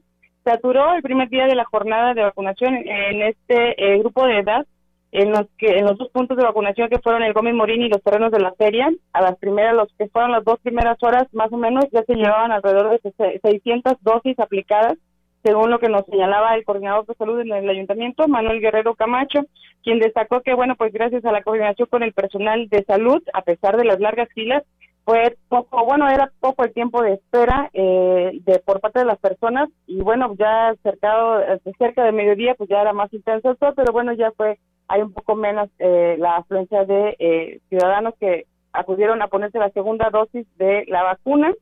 [0.51, 4.67] saturó el primer día de la jornada de vacunación en este eh, grupo de edad,
[5.13, 7.89] en los que en los dos puntos de vacunación que fueron el Gómez Morín y
[7.89, 11.27] los terrenos de la feria, a las primeras, los que fueron las dos primeras horas
[11.33, 14.95] más o menos, ya se llevaban alrededor de se- 600 dosis aplicadas,
[15.43, 19.41] según lo que nos señalaba el coordinador de salud en el ayuntamiento, Manuel Guerrero Camacho,
[19.83, 23.43] quien destacó que, bueno, pues gracias a la coordinación con el personal de salud, a
[23.43, 24.63] pesar de las largas filas,
[25.11, 29.19] fue poco, bueno, era poco el tiempo de espera eh, de por parte de las
[29.19, 33.73] personas y bueno, ya cercado, eh, cerca de mediodía, pues ya era más intenso sol,
[33.75, 38.47] pero bueno, ya fue, hay un poco menos eh, la afluencia de eh, ciudadanos que
[38.73, 41.53] acudieron a ponerse la segunda dosis de la vacuna.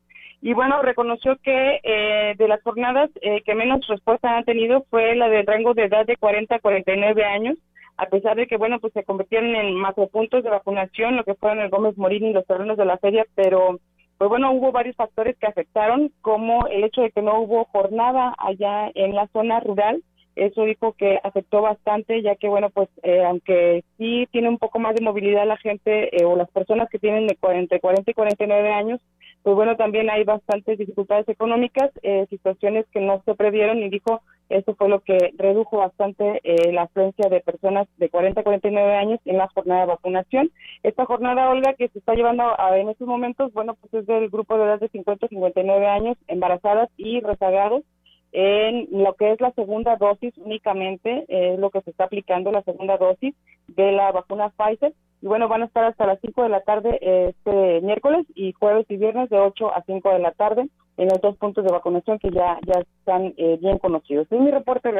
[0.41, 5.15] Y bueno, reconoció que eh, de las jornadas eh, que menos respuesta han tenido fue
[5.15, 7.57] la del rango de edad de 40 a 49 años,
[7.99, 11.59] a pesar de que, bueno, pues se convirtieron en macropuntos de vacunación, lo que fueron
[11.59, 13.79] el Gómez Morín y los terrenos de la feria, pero
[14.17, 18.35] pues bueno, hubo varios factores que afectaron, como el hecho de que no hubo jornada
[18.37, 20.01] allá en la zona rural,
[20.35, 24.79] eso dijo que afectó bastante, ya que, bueno, pues eh, aunque sí tiene un poco
[24.79, 28.11] más de movilidad la gente eh, o las personas que tienen de 40, entre 40
[28.11, 29.01] y 49 años,
[29.43, 34.21] pues bueno, también hay bastantes dificultades económicas, eh, situaciones que no se previeron y dijo,
[34.49, 38.95] eso fue lo que redujo bastante eh, la afluencia de personas de 40 a 49
[38.95, 40.51] años en la jornada de vacunación.
[40.83, 44.29] Esta jornada, Olga, que se está llevando a- en estos momentos, bueno, pues es del
[44.29, 47.83] grupo de edad de 50 a 59 años, embarazadas y rezagados,
[48.31, 52.61] en lo que es la segunda dosis únicamente, es lo que se está aplicando, la
[52.63, 53.33] segunda dosis
[53.67, 54.93] de la vacuna Pfizer.
[55.21, 58.53] Y bueno, van a estar hasta las 5 de la tarde eh, este miércoles y
[58.53, 61.71] jueves y viernes de 8 a 5 de la tarde en los dos puntos de
[61.71, 64.27] vacunación que ya, ya están eh, bien conocidos.
[64.29, 64.91] Es mi reporte.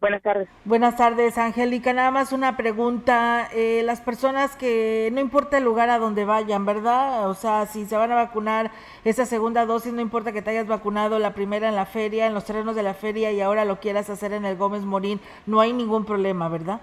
[0.00, 0.48] Buenas tardes.
[0.64, 1.92] Buenas tardes, Angélica.
[1.92, 3.48] Nada más una pregunta.
[3.54, 7.30] Eh, las personas que no importa el lugar a donde vayan, ¿verdad?
[7.30, 8.72] O sea, si se van a vacunar
[9.04, 12.34] esa segunda dosis, no importa que te hayas vacunado la primera en la feria, en
[12.34, 15.60] los terrenos de la feria y ahora lo quieras hacer en el Gómez Morín, no
[15.60, 16.80] hay ningún problema, ¿verdad?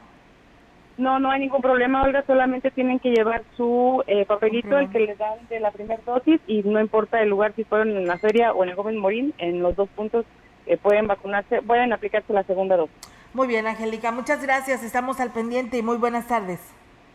[0.98, 5.00] No, no hay ningún problema, Olga, solamente tienen que llevar su eh, papelito, el que
[5.00, 8.20] les dan de la primera dosis, y no importa el lugar, si fueron en la
[8.20, 10.26] feria o en el Gómez Morín, en los dos puntos
[10.66, 12.96] eh, pueden vacunarse, pueden aplicarse la segunda dosis.
[13.34, 14.12] Muy bien, Angélica.
[14.12, 14.84] Muchas gracias.
[14.84, 16.60] Estamos al pendiente y muy buenas tardes.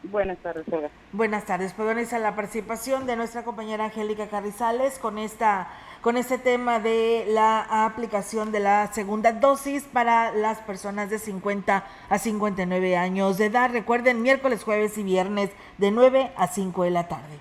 [0.04, 0.90] Buenas tardes, Olga.
[1.12, 1.74] Buenas tardes.
[1.74, 5.68] Pues es la participación de nuestra compañera Angélica Carrizales con esta
[6.00, 11.84] con este tema de la aplicación de la segunda dosis para las personas de 50
[12.08, 13.72] a 59 años de edad.
[13.72, 17.40] Recuerden, miércoles, jueves y viernes de 9 a 5 de la tarde.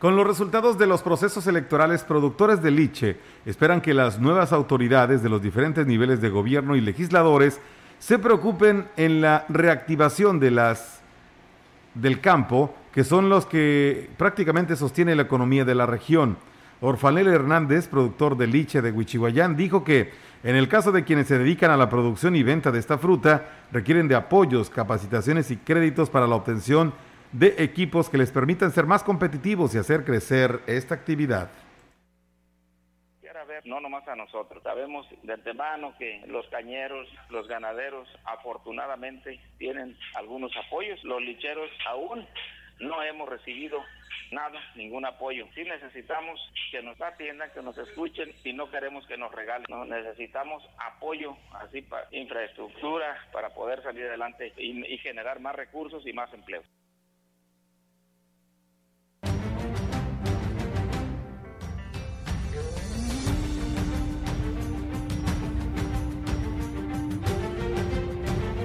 [0.00, 5.22] Con los resultados de los procesos electorales, productores de liche esperan que las nuevas autoridades
[5.22, 7.60] de los diferentes niveles de gobierno y legisladores
[7.98, 10.97] se preocupen en la reactivación de las
[12.00, 16.36] del campo que son los que prácticamente sostienen la economía de la región.
[16.80, 20.10] Orfanel Hernández, productor de liche de Huichihuayán, dijo que
[20.42, 23.48] en el caso de quienes se dedican a la producción y venta de esta fruta,
[23.72, 26.92] requieren de apoyos, capacitaciones y créditos para la obtención
[27.32, 31.50] de equipos que les permitan ser más competitivos y hacer crecer esta actividad
[33.64, 34.62] no nomás a nosotros.
[34.62, 41.02] Sabemos de antemano que los cañeros, los ganaderos, afortunadamente tienen algunos apoyos.
[41.04, 42.26] Los licheros aún
[42.80, 43.82] no hemos recibido
[44.30, 45.46] nada, ningún apoyo.
[45.54, 46.40] Sí necesitamos
[46.70, 49.66] que nos atiendan, que nos escuchen y no queremos que nos regalen.
[49.88, 56.12] Necesitamos apoyo, así para infraestructura para poder salir adelante y, y generar más recursos y
[56.12, 56.62] más empleo.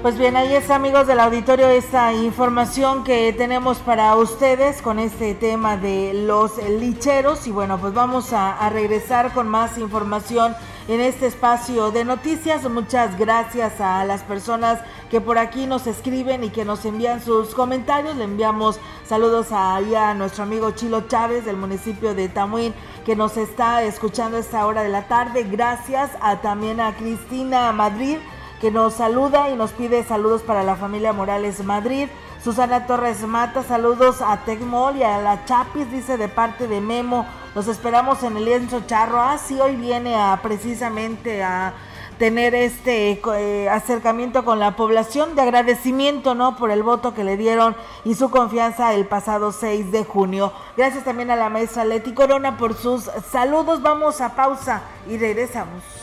[0.03, 5.33] Pues bien, ahí está amigos del auditorio esta información que tenemos para ustedes con este
[5.33, 10.57] tema de los licheros y bueno, pues vamos a, a, regresar con más información
[10.89, 12.69] en este espacio de noticias.
[12.69, 17.55] Muchas gracias a las personas que por aquí nos escriben y que nos envían sus
[17.55, 18.17] comentarios.
[18.17, 22.73] Le enviamos saludos a, a nuestro amigo Chilo Chávez del municipio de Tamuín
[23.05, 25.47] que nos está escuchando a esta hora de la tarde.
[25.49, 28.17] Gracias a también a Cristina Madrid
[28.61, 32.07] que nos saluda y nos pide saludos para la familia Morales Madrid.
[32.43, 37.25] Susana Torres Mata, saludos a Tecmol y a la Chapis, dice de parte de Memo.
[37.55, 39.21] Los esperamos en el lienzo charro.
[39.21, 41.73] Ah, sí, hoy viene a precisamente a
[42.17, 46.55] tener este eh, acercamiento con la población de agradecimiento, ¿no?
[46.57, 47.75] Por el voto que le dieron
[48.05, 50.51] y su confianza el pasado 6 de junio.
[50.77, 53.81] Gracias también a la maestra Leti Corona por sus saludos.
[53.81, 56.02] Vamos a pausa y regresamos.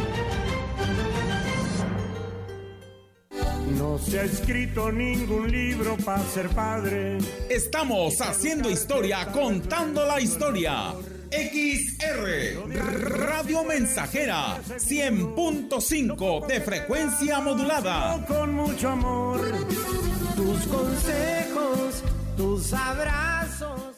[3.91, 7.17] No se ha escrito ningún libro para ser padre.
[7.49, 10.93] Estamos haciendo historia, contando la historia.
[11.29, 12.69] XR
[13.19, 18.25] Radio Mensajera 100.5 de frecuencia modulada.
[18.27, 19.41] Con mucho amor,
[20.37, 22.03] tus consejos,
[22.37, 23.97] tus abrazos.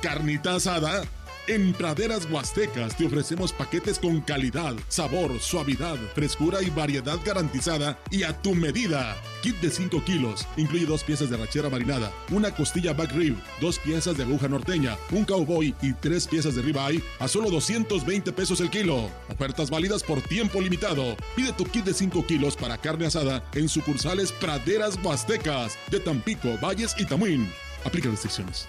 [0.00, 1.02] Carnita asada
[1.48, 8.22] en Praderas Huastecas te ofrecemos paquetes con calidad, sabor, suavidad, frescura y variedad garantizada y
[8.22, 9.16] a tu medida.
[9.42, 13.78] Kit de 5 kilos, incluye dos piezas de rachera marinada, una costilla back rib, dos
[13.78, 18.60] piezas de aguja norteña, un cowboy y tres piezas de ribeye a solo 220 pesos
[18.60, 19.10] el kilo.
[19.32, 21.16] Ofertas válidas por tiempo limitado.
[21.34, 26.58] Pide tu kit de 5 kilos para carne asada en sucursales Praderas Huastecas de Tampico,
[26.62, 27.50] Valles y Tamuín.
[27.84, 28.68] Aplica restricciones.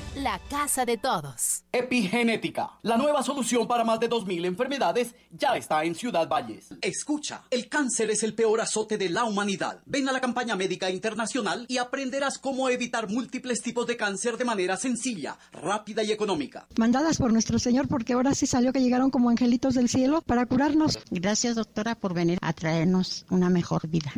[0.15, 1.63] la casa de todos.
[1.71, 6.69] Epigenética, la nueva solución para más de 2.000 enfermedades, ya está en Ciudad Valles.
[6.81, 9.79] Escucha, el cáncer es el peor azote de la humanidad.
[9.85, 14.45] Ven a la campaña médica internacional y aprenderás cómo evitar múltiples tipos de cáncer de
[14.45, 16.67] manera sencilla, rápida y económica.
[16.77, 20.45] Mandadas por nuestro Señor porque ahora sí salió que llegaron como angelitos del cielo para
[20.45, 20.99] curarnos.
[21.09, 24.11] Gracias doctora por venir a traernos una mejor vida.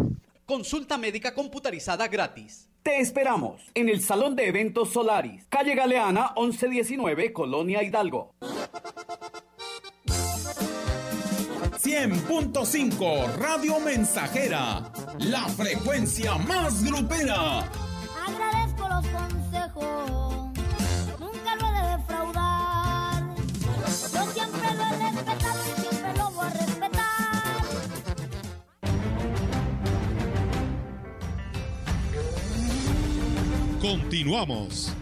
[0.45, 2.67] Consulta médica computarizada gratis.
[2.83, 8.33] Te esperamos en el Salón de Eventos Solaris, calle Galeana 1119, Colonia Hidalgo.
[11.81, 17.59] 100.5 Radio Mensajera, la frecuencia más grupera.
[18.27, 20.51] Agradezco los consejos,
[21.21, 22.03] nunca lo he de
[33.83, 34.93] Continuamos.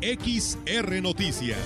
[0.00, 1.58] XR Noticias.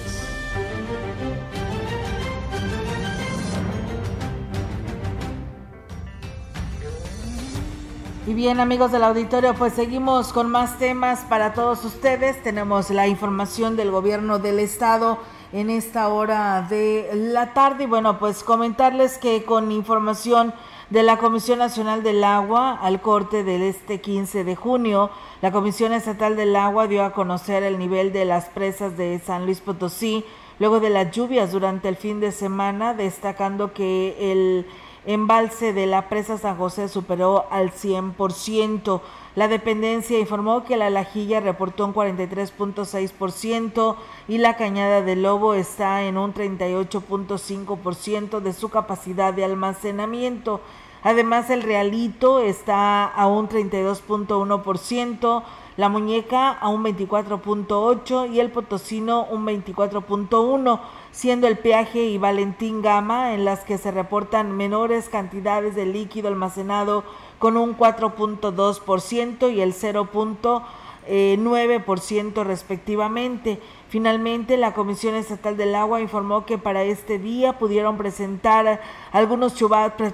[8.26, 12.42] Y bien amigos del auditorio, pues seguimos con más temas para todos ustedes.
[12.42, 15.20] Tenemos la información del gobierno del estado
[15.52, 17.84] en esta hora de la tarde.
[17.84, 20.52] Y bueno, pues comentarles que con información
[20.90, 25.10] de la Comisión Nacional del Agua al corte del este 15 de junio,
[25.40, 29.44] la Comisión Estatal del Agua dio a conocer el nivel de las presas de San
[29.44, 30.24] Luis Potosí
[30.58, 34.66] luego de las lluvias durante el fin de semana, destacando que el
[35.06, 39.00] embalse de la presa San José superó al 100%.
[39.36, 43.96] La dependencia informó que la Lajilla reportó un 43.6%
[44.28, 50.60] y la Cañada de Lobo está en un 38.5% de su capacidad de almacenamiento.
[51.02, 55.42] Además, el Realito está a un 32.1%,
[55.76, 60.80] la Muñeca a un 24.8% y el Potosino un 24.1%,
[61.10, 66.28] siendo el Peaje y Valentín Gama en las que se reportan menores cantidades de líquido
[66.28, 67.02] almacenado
[67.38, 73.58] con un 4.2% y el 0.9% respectivamente.
[73.90, 78.80] Finalmente, la Comisión Estatal del Agua informó que para este día pudieron presentar
[79.10, 79.60] algunos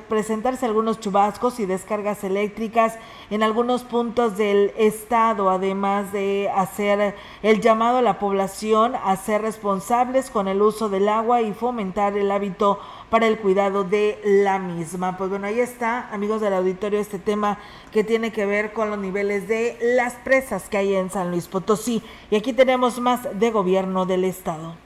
[0.08, 2.98] presentarse algunos chubascos y descargas eléctricas
[3.28, 9.42] en algunos puntos del estado, además de hacer el llamado a la población a ser
[9.42, 14.58] responsables con el uso del agua y fomentar el hábito para el cuidado de la
[14.58, 15.16] misma.
[15.16, 17.58] Pues bueno, ahí está, amigos del auditorio, este tema
[17.92, 21.48] que tiene que ver con los niveles de las presas que hay en San Luis
[21.48, 22.02] Potosí.
[22.30, 24.85] Y aquí tenemos más de gobierno del estado.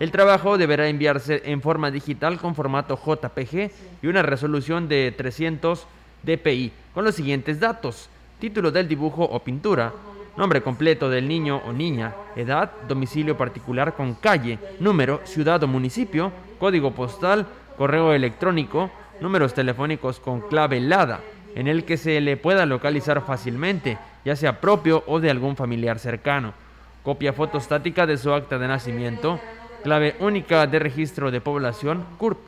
[0.00, 3.70] El trabajo deberá enviarse en forma digital con formato JPG
[4.02, 5.86] y una resolución de 300
[6.22, 8.08] dpi con los siguientes datos.
[8.38, 9.92] Título del dibujo o pintura,
[10.36, 16.30] nombre completo del niño o niña, edad, domicilio particular con calle, número, ciudad o municipio,
[16.60, 17.46] código postal,
[17.76, 18.90] correo electrónico,
[19.20, 21.20] números telefónicos con clave LADA,
[21.56, 25.98] en el que se le pueda localizar fácilmente, ya sea propio o de algún familiar
[25.98, 26.52] cercano.
[27.02, 29.40] Copia fotostática de su acta de nacimiento,
[29.82, 32.38] clave única de registro de población, CURP,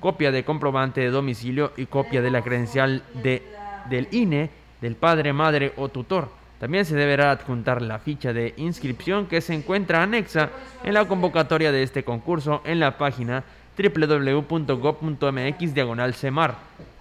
[0.00, 3.42] copia de comprobante de domicilio y copia de la credencial de,
[3.88, 4.50] del INE
[4.80, 6.28] del padre, madre o tutor.
[6.58, 10.50] También se deberá adjuntar la ficha de inscripción que se encuentra anexa
[10.84, 13.44] en la convocatoria de este concurso en la página
[13.76, 16.14] www.gov.mx diagonal.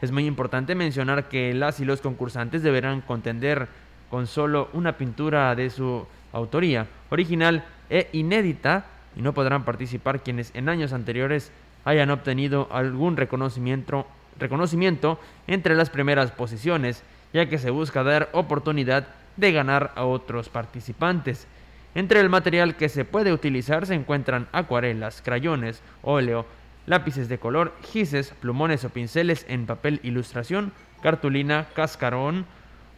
[0.02, 3.70] Es muy importante mencionar que las y los concursantes deberán contender
[4.10, 8.86] con solo una pintura de su autoría, original e inédita,
[9.16, 11.52] y no podrán participar quienes en años anteriores
[11.86, 14.08] hayan obtenido algún reconocimiento,
[14.38, 17.04] reconocimiento entre las primeras posiciones,
[17.34, 19.08] ya que se busca dar oportunidad
[19.38, 21.48] de ganar a otros participantes.
[21.94, 26.46] Entre el material que se puede utilizar se encuentran acuarelas, crayones, óleo,
[26.86, 32.46] lápices de color, gises, plumones o pinceles en papel ilustración, cartulina, cascarón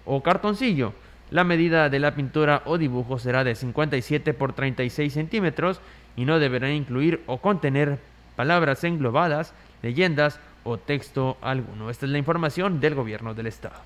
[0.05, 0.93] o cartoncillo.
[1.29, 5.81] La medida de la pintura o dibujo será de 57 por 36 centímetros
[6.17, 7.99] y no deberá incluir o contener
[8.35, 11.89] palabras englobadas, leyendas o texto alguno.
[11.89, 13.79] Esta es la información del gobierno del estado.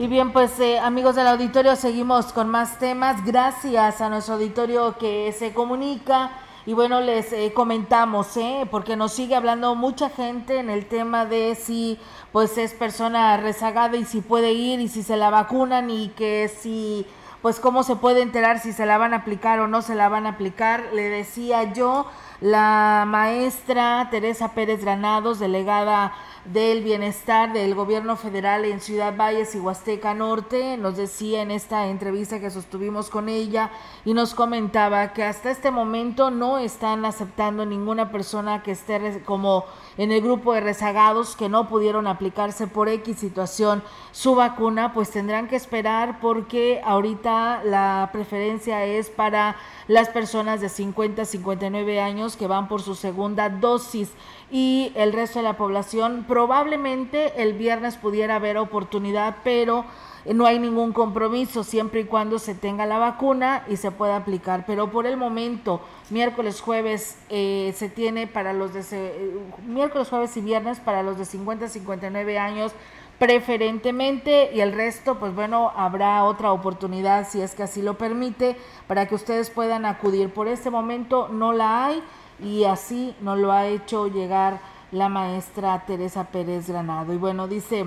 [0.00, 3.24] Y bien, pues eh, amigos del auditorio, seguimos con más temas.
[3.24, 6.30] Gracias a nuestro auditorio que se comunica
[6.68, 8.68] Y bueno, les eh, comentamos, ¿eh?
[8.70, 11.98] porque nos sigue hablando mucha gente en el tema de si
[12.30, 16.52] pues es persona rezagada y si puede ir y si se la vacunan y que
[16.60, 17.06] si
[17.40, 20.10] pues cómo se puede enterar si se la van a aplicar o no se la
[20.10, 20.90] van a aplicar.
[20.92, 22.04] Le decía yo,
[22.42, 26.12] la maestra Teresa Pérez Granados, delegada
[26.52, 30.76] del Bienestar del Gobierno Federal en Ciudad Valles y Huasteca Norte.
[30.76, 33.70] Nos decía en esta entrevista que sostuvimos con ella
[34.04, 39.64] y nos comentaba que hasta este momento no están aceptando ninguna persona que esté como
[39.98, 43.82] en el grupo de rezagados que no pudieron aplicarse por X situación
[44.12, 50.68] su vacuna, pues tendrán que esperar porque ahorita la preferencia es para las personas de
[50.68, 54.12] 50 a 59 años que van por su segunda dosis
[54.50, 59.84] y el resto de la población probablemente el viernes pudiera haber oportunidad, pero
[60.32, 64.62] no hay ningún compromiso siempre y cuando se tenga la vacuna y se pueda aplicar.
[64.64, 65.80] Pero por el momento,
[66.10, 69.36] miércoles, jueves eh, se tiene para los de eh,
[69.66, 72.70] miércoles, jueves y viernes para los de 50 a 59 años
[73.18, 78.56] preferentemente y el resto pues bueno habrá otra oportunidad si es que así lo permite
[78.86, 82.00] para que ustedes puedan acudir por este momento no la hay
[82.40, 84.60] y así nos lo ha hecho llegar
[84.90, 87.12] la maestra Teresa Pérez Granado.
[87.12, 87.84] Y bueno, dice,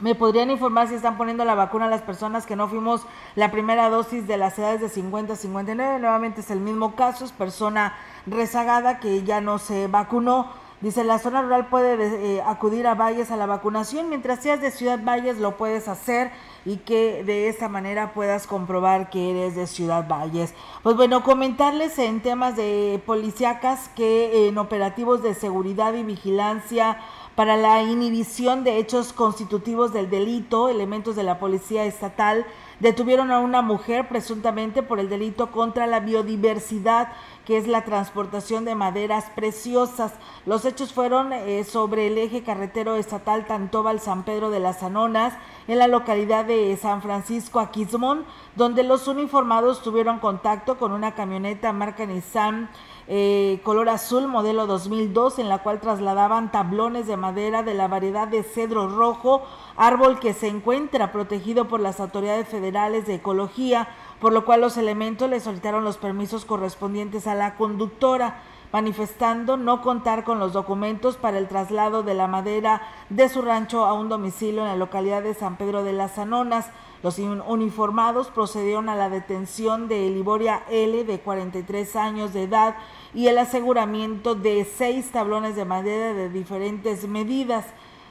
[0.00, 3.50] ¿me podrían informar si están poniendo la vacuna a las personas que no fuimos la
[3.50, 5.98] primera dosis de las edades de 50 a 59?
[5.98, 7.94] Nuevamente es el mismo caso, es persona
[8.26, 10.48] rezagada que ya no se vacunó
[10.82, 11.96] Dice, la zona rural puede
[12.36, 14.10] eh, acudir a Valles a la vacunación.
[14.10, 16.30] Mientras seas de Ciudad Valles lo puedes hacer
[16.66, 20.52] y que de esta manera puedas comprobar que eres de Ciudad Valles.
[20.82, 26.98] Pues bueno, comentarles en temas de policíacas que en operativos de seguridad y vigilancia
[27.36, 32.46] para la inhibición de hechos constitutivos del delito, elementos de la Policía Estatal
[32.80, 37.12] detuvieron a una mujer presuntamente por el delito contra la biodiversidad
[37.46, 40.12] que es la transportación de maderas preciosas.
[40.44, 45.32] Los hechos fueron eh, sobre el eje carretero estatal Tantobal San Pedro de las Anonas,
[45.68, 51.72] en la localidad de San Francisco Aquismón, donde los uniformados tuvieron contacto con una camioneta
[51.72, 52.70] marca Nissan
[53.08, 58.26] eh, color azul modelo 2002 en la cual trasladaban tablones de madera de la variedad
[58.26, 59.44] de cedro rojo,
[59.76, 63.88] árbol que se encuentra protegido por las autoridades federales de ecología
[64.20, 68.42] por lo cual los elementos le solicitaron los permisos correspondientes a la conductora
[68.72, 73.84] manifestando no contar con los documentos para el traslado de la madera de su rancho
[73.84, 76.70] a un domicilio en la localidad de San Pedro de las Anonas.
[77.02, 82.76] Los uniformados procedieron a la detención de Liboria L, de 43 años de edad,
[83.14, 87.66] y el aseguramiento de seis tablones de madera de diferentes medidas.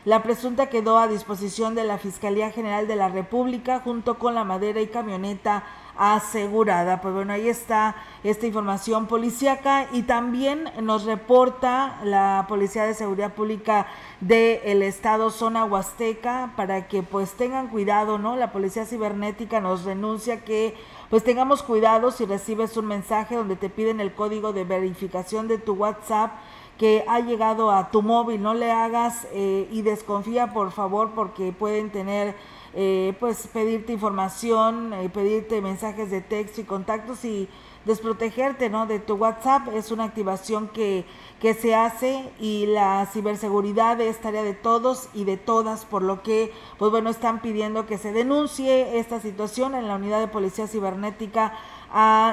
[0.05, 4.43] La presunta quedó a disposición de la Fiscalía General de la República junto con la
[4.43, 5.63] madera y camioneta
[5.97, 7.01] asegurada.
[7.01, 13.33] Pues bueno, ahí está esta información policíaca y también nos reporta la Policía de Seguridad
[13.33, 13.87] Pública
[14.19, 18.35] del Estado Zona Huasteca para que pues tengan cuidado, ¿no?
[18.35, 20.75] La Policía Cibernética nos denuncia que
[21.09, 25.57] pues tengamos cuidado si recibes un mensaje donde te piden el código de verificación de
[25.57, 26.31] tu WhatsApp
[26.77, 31.53] que ha llegado a tu móvil, no le hagas eh, y desconfía por favor porque
[31.53, 32.35] pueden tener
[32.77, 37.47] eh, pues pedirte información, eh, pedirte mensajes de texto y contactos y
[37.85, 38.85] desprotegerte ¿no?
[38.85, 39.69] de tu WhatsApp.
[39.73, 41.05] Es una activación que,
[41.39, 46.21] que se hace y la ciberseguridad es tarea de todos y de todas, por lo
[46.21, 50.67] que, pues bueno, están pidiendo que se denuncie esta situación en la unidad de policía
[50.67, 51.53] cibernética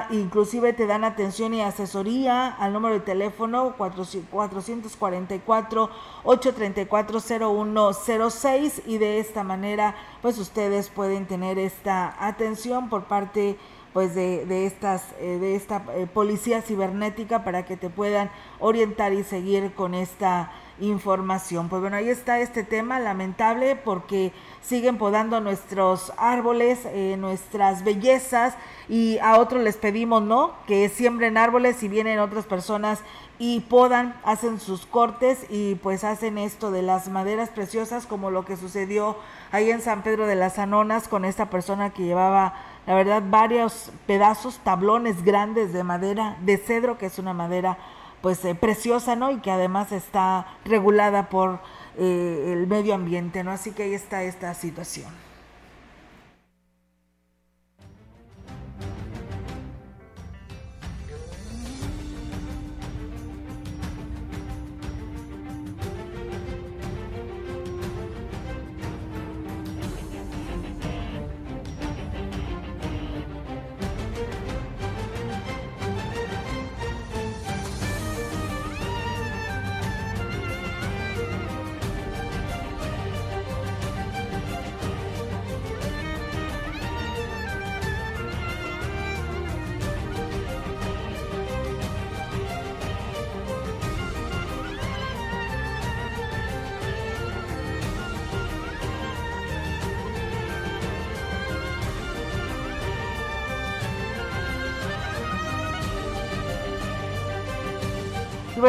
[0.09, 5.89] inclusive te dan atención y asesoría al número de teléfono 444
[6.23, 13.57] 834 0106 y de esta manera pues ustedes pueden tener esta atención por parte
[13.93, 19.13] pues de, de estas eh, de esta eh, policía cibernética para que te puedan orientar
[19.13, 20.51] y seguir con esta
[20.87, 21.69] información.
[21.69, 24.31] Pues bueno, ahí está este tema lamentable porque
[24.61, 28.55] siguen podando nuestros árboles, eh, nuestras bellezas
[28.89, 30.53] y a otros les pedimos, ¿no?
[30.67, 32.99] Que siembren árboles y vienen otras personas
[33.39, 38.45] y podan, hacen sus cortes y pues hacen esto de las maderas preciosas como lo
[38.45, 39.17] que sucedió
[39.51, 42.53] ahí en San Pedro de las Anonas con esta persona que llevaba
[42.85, 47.77] la verdad varios pedazos, tablones grandes de madera, de cedro, que es una madera
[48.23, 49.31] pues eh, preciosa, ¿no?
[49.31, 51.59] Y que además está regulada por
[51.97, 53.51] eh, el medio ambiente, ¿no?
[53.51, 55.11] Así que ahí está esta situación.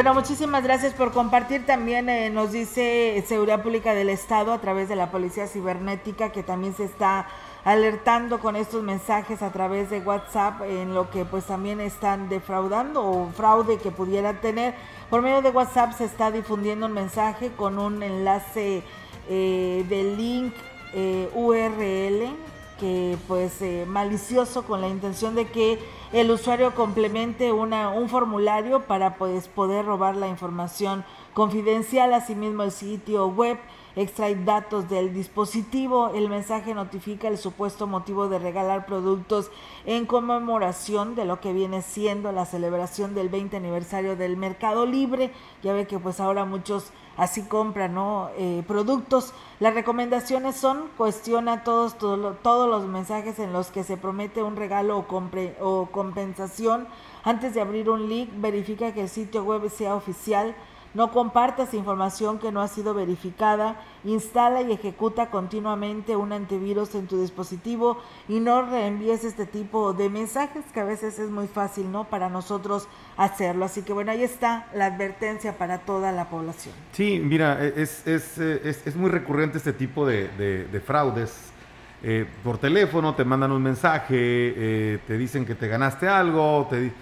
[0.04, 1.64] Bueno, muchísimas gracias por compartir.
[1.64, 6.42] También eh, nos dice Seguridad Pública del Estado a través de la Policía Cibernética que
[6.42, 7.26] también se está
[7.64, 13.02] alertando con estos mensajes a través de WhatsApp en lo que pues también están defraudando
[13.02, 14.74] o fraude que pudieran tener.
[15.08, 18.82] Por medio de WhatsApp se está difundiendo un mensaje con un enlace
[19.30, 20.52] eh, de link
[20.92, 22.36] eh, URL
[22.78, 25.78] que pues eh, malicioso con la intención de que
[26.14, 33.26] el usuario complemente un formulario para pues, poder robar la información confidencial, asimismo el sitio
[33.26, 33.58] web
[33.96, 36.12] extrae datos del dispositivo.
[36.14, 39.50] El mensaje notifica el supuesto motivo de regalar productos
[39.86, 45.32] en conmemoración de lo que viene siendo la celebración del 20 aniversario del Mercado Libre.
[45.64, 48.30] Ya ve que pues ahora muchos así compran ¿no?
[48.36, 49.32] Eh, productos.
[49.60, 55.06] Las recomendaciones son cuestiona todos, todos los mensajes en los que se promete un regalo
[55.60, 56.86] o compensación.
[57.22, 60.54] Antes de abrir un link, verifica que el sitio web sea oficial
[60.94, 63.80] no compartas información que no ha sido verificada.
[64.04, 70.08] Instala y ejecuta continuamente un antivirus en tu dispositivo y no reenvíes este tipo de
[70.08, 72.04] mensajes que a veces es muy fácil, ¿no?
[72.04, 73.64] Para nosotros hacerlo.
[73.64, 76.74] Así que bueno, ahí está la advertencia para toda la población.
[76.92, 81.50] Sí, mira, e, es, es, es, es muy recurrente este tipo de, de, fraudes.
[82.02, 86.92] Eh, por teléfono te mandan un mensaje, eh, te dicen que te ganaste algo, te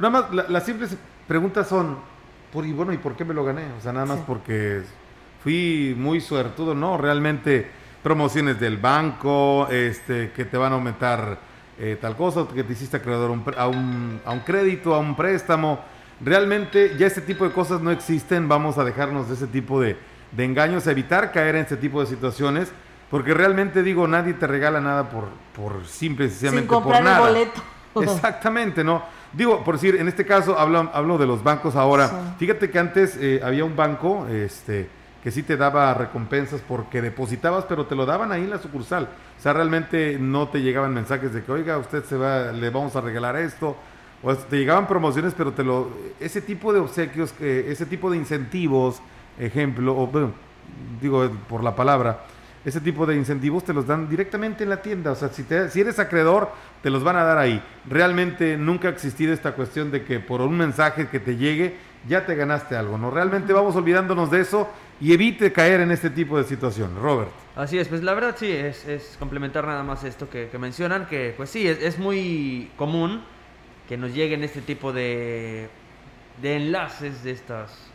[0.00, 0.96] nada más las simples
[1.26, 1.96] preguntas son,
[2.52, 3.64] por, y bueno, ¿y por qué me lo gané?
[3.78, 4.82] O sea, nada más porque
[5.42, 7.70] fui muy suertudo, no, realmente
[8.02, 11.38] promociones del banco, este, que te van a aumentar
[11.78, 15.80] eh, tal cosa, que te hiciste acreedor a un, a un crédito, a un préstamo.
[16.20, 19.96] Realmente ya este tipo de cosas no existen, vamos a dejarnos de ese tipo de,
[20.32, 22.72] de engaños, evitar caer en este tipo de situaciones,
[23.10, 27.20] porque realmente digo, nadie te regala nada por, por simple y sencillamente por nada.
[27.20, 27.62] boleto.
[27.94, 29.02] Exactamente, ¿no?
[29.32, 32.34] Digo, por decir, en este caso hablo, hablo de los bancos ahora.
[32.38, 34.88] Fíjate que antes eh, había un banco este,
[35.22, 39.08] que sí te daba recompensas porque depositabas, pero te lo daban ahí en la sucursal.
[39.38, 42.96] O sea, realmente no te llegaban mensajes de que, oiga, usted se va, le vamos
[42.96, 43.76] a regalar esto.
[44.22, 49.00] O te llegaban promociones, pero te lo, ese tipo de obsequios, ese tipo de incentivos,
[49.38, 50.32] ejemplo, o bueno,
[51.00, 52.20] digo por la palabra,
[52.64, 55.12] ese tipo de incentivos te los dan directamente en la tienda.
[55.12, 56.50] O sea, si, si eres acreedor,
[56.82, 57.62] te los van a dar ahí.
[57.88, 61.76] Realmente nunca ha existido esta cuestión de que por un mensaje que te llegue,
[62.08, 62.98] ya te ganaste algo.
[62.98, 63.10] ¿no?
[63.10, 64.68] Realmente vamos olvidándonos de eso
[65.00, 66.96] y evite caer en este tipo de situación.
[67.00, 67.30] Robert.
[67.56, 71.50] Así es, pues la verdad sí, es, complementar nada más esto que, mencionan, que pues
[71.50, 73.22] sí, es, muy común
[73.88, 75.68] que nos lleguen este tipo de,
[76.40, 77.89] de enlaces de estas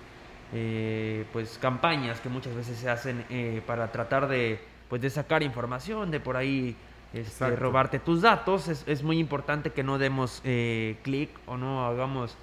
[0.53, 5.41] eh, pues campañas que muchas veces se hacen eh, para tratar de pues de sacar
[5.41, 6.75] información de por ahí
[7.13, 8.67] este, robarte tus datos.
[8.67, 12.37] Es, muy importante que no demos eh, clic o no hagamos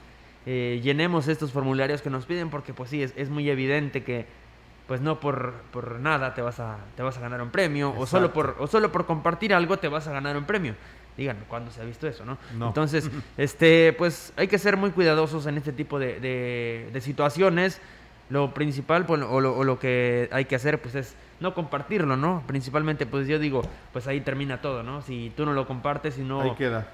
[0.45, 4.27] llenemos estos formularios que nos piden porque pues sí es, muy evidente que
[4.89, 8.07] pues no por, por, nada te vas a te vas a ganar un premio o
[8.07, 10.75] solo por o solo por compartir algo te vas a ganar un premio
[11.17, 12.39] díganme cuándo se ha visto eso, ¿no?
[12.67, 16.21] Entonces, este, pues hay que ser muy cuidadosos en este tipo de,
[16.93, 17.81] de situaciones
[18.33, 22.43] lo principal pues, o, lo, que hay que hacer pues es no compartirlo, ¿no?
[22.47, 25.03] Principalmente pues yo digo, pues ahí termina todo, ¿no?
[25.03, 26.41] Si tú no lo compartes y no...
[26.41, 26.89] Ahí queda.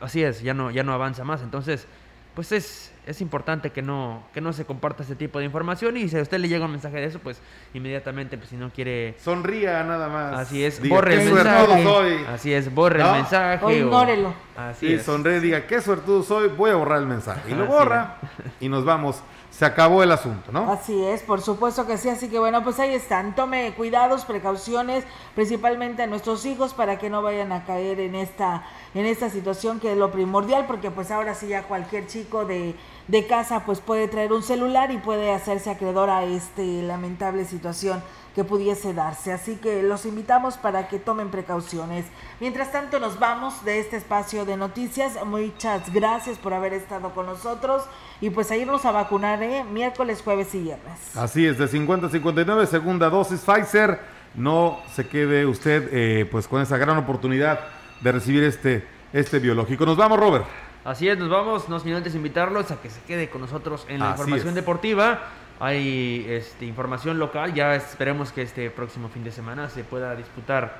[0.00, 1.42] así es, ya no, ya no avanza más.
[1.42, 1.86] Entonces,
[2.34, 6.08] pues es, es importante que no, que no se comparta este tipo de información y
[6.08, 7.40] si a usted le llega un mensaje de eso, pues
[7.72, 9.14] inmediatamente, pues si no quiere...
[9.18, 10.40] Sonría nada más.
[10.40, 11.84] Así es, borre el mensaje.
[11.84, 12.24] Soy.
[12.28, 13.64] Así es, borre el mensaje.
[13.64, 14.34] O ignórelo.
[14.56, 15.04] así es.
[15.04, 17.50] sonríe, diga, qué suertudo soy, voy a borrar el mensaje.
[17.50, 18.16] Y lo borra
[18.60, 19.22] y nos vamos
[19.56, 20.70] se acabó el asunto, ¿no?
[20.70, 25.04] Así es, por supuesto que sí, así que bueno, pues ahí están, tome cuidados, precauciones,
[25.34, 29.80] principalmente a nuestros hijos para que no vayan a caer en esta en esta situación
[29.80, 32.74] que es lo primordial, porque pues ahora sí ya cualquier chico de,
[33.08, 38.02] de casa pues puede traer un celular y puede hacerse acreedor a este lamentable situación
[38.36, 39.32] que pudiese darse.
[39.32, 42.04] Así que los invitamos para que tomen precauciones.
[42.38, 45.14] Mientras tanto, nos vamos de este espacio de noticias.
[45.24, 47.84] Muchas gracias por haber estado con nosotros
[48.20, 49.64] y pues a irnos a vacunar ¿eh?
[49.64, 51.16] miércoles, jueves y viernes.
[51.16, 54.00] Así es, de 50 a 59, segunda dosis Pfizer.
[54.34, 57.60] No se quede usted eh, pues con esa gran oportunidad
[58.02, 59.86] de recibir este, este biológico.
[59.86, 60.44] Nos vamos, Robert.
[60.86, 63.98] Así es, nos vamos, no sin antes invitarlos a que se quede con nosotros en
[63.98, 65.20] la información deportiva.
[65.58, 70.76] Hay este, información local, ya esperemos que este próximo fin de semana se pueda disputar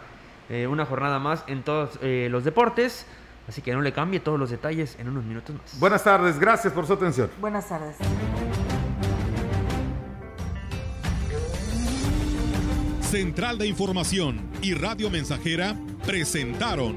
[0.49, 3.05] eh, una jornada más en todos eh, los deportes.
[3.49, 5.81] Así que no le cambie todos los detalles en unos minutos más.
[5.81, 7.29] Buenas tardes, gracias por su atención.
[7.41, 7.97] Buenas tardes.
[13.01, 16.97] Central de Información y Radio Mensajera presentaron